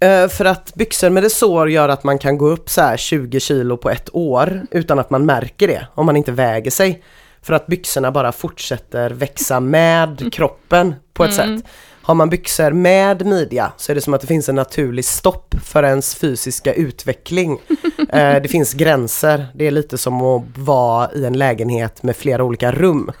[0.00, 3.40] Eh, för att byxor med resår gör att man kan gå upp så här 20
[3.40, 7.02] kilo på ett år utan att man märker det om man inte väger sig.
[7.42, 11.58] För att byxorna bara fortsätter växa med kroppen på ett Mm.
[11.58, 11.66] sätt.
[12.08, 15.54] Har man byxor med midja så är det som att det finns en naturlig stopp
[15.64, 17.58] för ens fysiska utveckling.
[18.12, 19.46] Eh, det finns gränser.
[19.54, 23.12] Det är lite som att vara i en lägenhet med flera olika rum.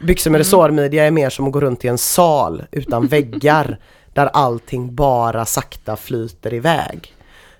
[0.00, 3.78] Byxor med resårmidja är mer som att gå runt i en sal utan väggar
[4.14, 7.15] där allting bara sakta flyter iväg.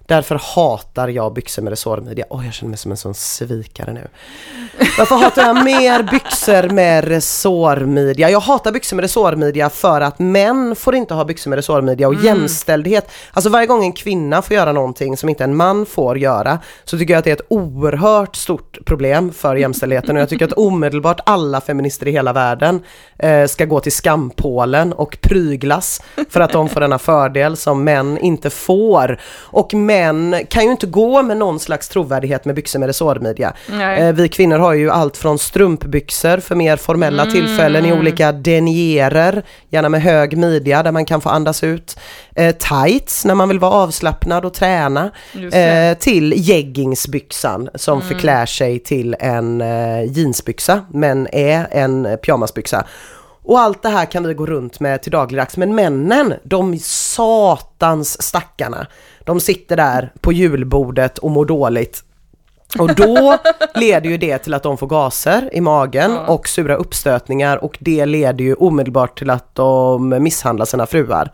[0.06, 2.24] Därför hatar jag byxor med resårmidja.
[2.30, 4.08] Åh, jag känner mig som en sån svikare nu.
[4.98, 8.30] Varför hatar jag mer byxor med resårmidja?
[8.30, 12.14] Jag hatar byxor med resårmidja för att män får inte ha byxor med resårmidja och
[12.14, 13.10] jämställdhet.
[13.32, 16.98] Alltså varje gång en kvinna får göra någonting som inte en man får göra så
[16.98, 20.52] tycker jag att det är ett oerhört stort problem för jämställdheten och jag tycker att
[20.52, 22.82] omedelbart alla feminister i hela världen
[23.18, 28.18] eh, ska gå till skampålen och pryglas för att de får denna fördel som män
[28.18, 29.20] inte får.
[29.34, 29.95] Och män
[30.48, 33.52] kan ju inte gå med någon slags trovärdighet med byxor med resårmidja.
[33.98, 37.34] Eh, vi kvinnor har ju allt från strumpbyxor för mer formella Mm.
[37.34, 41.98] tillfällen i olika denierer, gärna med hög midja där man kan få andas ut.
[42.34, 45.10] Eh, tights när man vill vara avslappnad och träna.
[45.34, 45.52] Mm.
[45.92, 52.84] Eh, till jeggingsbyxan som förklär sig till en eh, jeansbyxa men är en pyjamasbyxa.
[53.46, 55.56] Och allt det här kan vi gå runt med till dagligdags.
[55.56, 58.86] Men männen, de satans stackarna,
[59.24, 62.04] de sitter där på julbordet och mår dåligt
[62.78, 63.38] och då
[63.74, 66.26] leder ju det till att de får gaser i magen Ja.
[66.34, 71.30] och sura uppstötningar och det leder ju omedelbart till att de misshandlar sina fruar.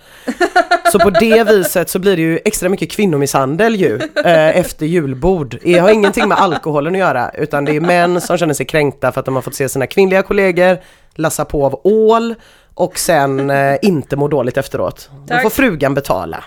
[0.92, 5.58] Så på det viset så blir det ju extra mycket kvinnomisshandel ju eh, efter julbord.
[5.62, 9.12] Det har ingenting med alkoholen att göra utan det är män som känner sig kränkta
[9.12, 10.78] för att de har fått se sina kvinnliga kollegor
[11.14, 12.34] lassa på av ål
[12.74, 15.10] och sen eh, inte må dåligt efteråt.
[15.20, 15.42] Då Tack.
[15.42, 16.44] får frugan betala.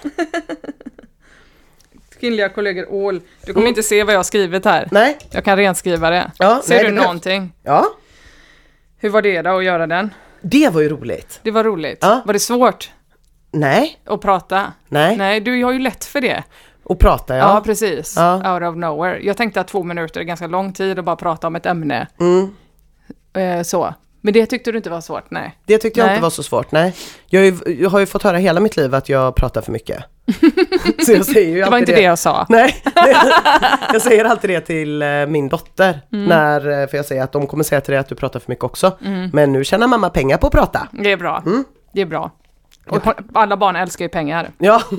[2.20, 3.22] Kvinnliga kollegor Ål.
[3.46, 4.88] Du kommer inte se vad jag har skrivit här.
[4.92, 6.32] Nej, Jag kan renskriva det.
[6.40, 7.52] Ja, Ser nej, du det någonting?
[7.64, 7.86] ja,
[8.98, 10.14] Hur var det då att göra den?
[10.42, 11.40] det var ju roligt.
[11.44, 11.98] Det var roligt.
[12.02, 12.22] Ja.
[12.26, 12.92] Var det svårt
[13.52, 14.74] Nej, att prata?
[14.88, 16.44] nej, Nej, du har ju lätt för det.
[16.84, 17.62] och prata Ja, ja.
[17.66, 18.14] precis.
[18.18, 18.54] Ja.
[18.54, 19.20] Out of nowhere.
[19.24, 22.08] Jag tänkte att två minuter är ganska lång tid att bara prata om ett ämne.
[22.20, 22.56] Mm.
[23.34, 23.94] Eh, så.
[24.26, 25.32] Men det tyckte du inte var svårt?
[25.32, 25.56] Nej.
[25.66, 26.16] Det tyckte jag Nej.
[26.16, 26.94] inte var så svårt, nej.
[27.28, 29.72] Jag, har ju- jag har ju fått höra hela mitt liv att jag pratar för
[29.72, 30.04] mycket.
[31.06, 32.46] så jag säger ju Det var inte det jag sa.
[32.50, 32.76] Nej,
[33.94, 36.02] jag säger alltid det till eh, min dotter.
[36.14, 36.26] Mm.
[36.26, 38.52] När, eh, för jag säger att de kommer säga till dig att du pratar för
[38.52, 38.98] mycket också.
[39.34, 40.88] Men nu tjänar mamma pengar på att prata.
[40.92, 41.44] Det är bra.
[41.46, 41.64] Mm.
[41.94, 42.32] Det är bra.
[42.90, 43.02] Och
[43.34, 44.50] alla barn älskar ju pengar.
[44.58, 44.82] Ja,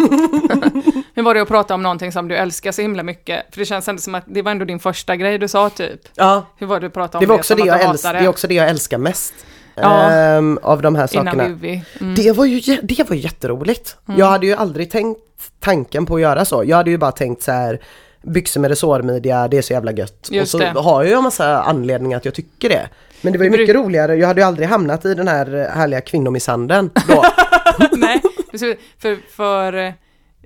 [1.17, 3.45] Hur var det att prata om någonting som du älskar så himla mycket?
[3.51, 6.01] För det känns ändå som att det var ändå din första grej du sa typ.
[6.15, 6.47] ja.
[6.57, 8.29] Hur var det att prata om Det, var också som det, jag älskar, det är
[8.29, 9.35] också det jag älskar mest.
[9.75, 10.11] Ja.
[10.11, 11.45] ehm, av de här sakerna.
[11.45, 11.81] Mm.
[12.17, 13.97] Det var ju det var jätteroligt.
[14.17, 15.21] Jag hade ju aldrig tänkt
[15.61, 16.65] tanken på att göra så.
[16.67, 17.81] Jag hade ju bara tänkt så här
[18.23, 20.29] byxor med resårmidja, det är så jävla gött.
[20.31, 20.81] Just och så det.
[20.81, 22.89] har jag ju en massa anledningar att jag tycker det.
[23.21, 26.01] Men det var ju mycket roligare, jag hade ju aldrig hamnat i den här härliga
[26.01, 27.25] kvinnomisshandeln då.
[27.93, 28.23] Nej,
[28.99, 29.93] för, för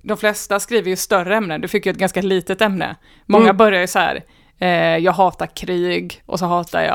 [0.02, 1.60] de flesta skriver ju större ämnen.
[1.60, 2.96] Du fick ju ett ganska litet ämne.
[3.26, 3.56] Många Mm.
[3.56, 4.24] börjar ju så här,
[4.58, 6.94] eh, jag hatar krig och så hatar jag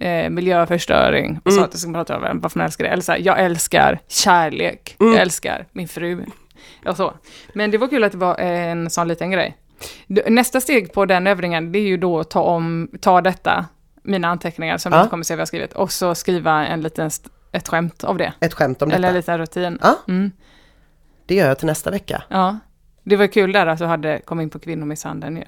[0.00, 0.06] Ja.
[0.06, 1.40] eh, miljöförstöring.
[1.44, 1.64] Och så Mm.
[1.68, 2.90] att jag ska prata om varför man älskar det.
[2.90, 5.12] Eller så här, jag älskar kärlek, Mm.
[5.12, 6.24] jag älskar min fru.
[6.86, 7.12] Och så.
[7.54, 9.56] Men det var kul att det var en sån liten grej.
[10.26, 13.66] Nästa steg på den övningen, det är ju då att ta, om, ta detta,
[14.02, 15.02] mina anteckningar som Ja.
[15.02, 17.10] du kommer se vad jag har skrivit, och så skriva en liten,
[17.52, 18.32] ett skämt av det.
[18.40, 18.96] Ett skämt om detta.
[18.98, 19.78] Eller en liten rutin.
[19.82, 19.98] Ja.
[20.08, 20.30] Mm.
[21.26, 22.22] Det gör jag till nästa vecka.
[22.28, 22.58] Ja,
[23.04, 25.44] det var kul där att du hade kommit in på kvinnomisshandeln ju.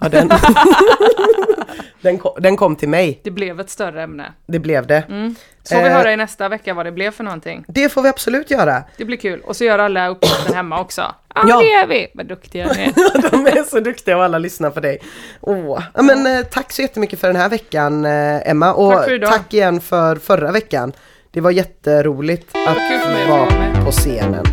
[0.00, 0.28] Ja, den,
[2.02, 3.20] den, kom, den kom till mig.
[3.24, 4.32] Det blev ett större ämne.
[4.46, 5.04] Det blev det.
[5.08, 5.34] Mm.
[5.62, 5.94] Så får vi Eh.
[5.94, 7.64] höra i nästa vecka vad det blev för någonting.
[7.68, 8.82] Det får vi absolut göra.
[8.96, 9.40] Det blir kul.
[9.40, 11.00] Och så gör alla uppgiften hemma också.
[11.34, 11.58] Ja, Ja.
[11.60, 12.06] det gör vi!
[12.14, 13.30] Vad duktiga ni är.
[13.30, 14.98] De är så duktiga och alla lyssnar på dig.
[15.40, 15.82] Åh.
[15.94, 19.12] Ja, men, eh, tack så jättemycket för den här veckan eh, Emma och Tack för
[19.14, 19.32] idag.
[19.32, 20.92] tack igen för förra veckan
[21.30, 24.44] det var jätteroligt att vara på scenen.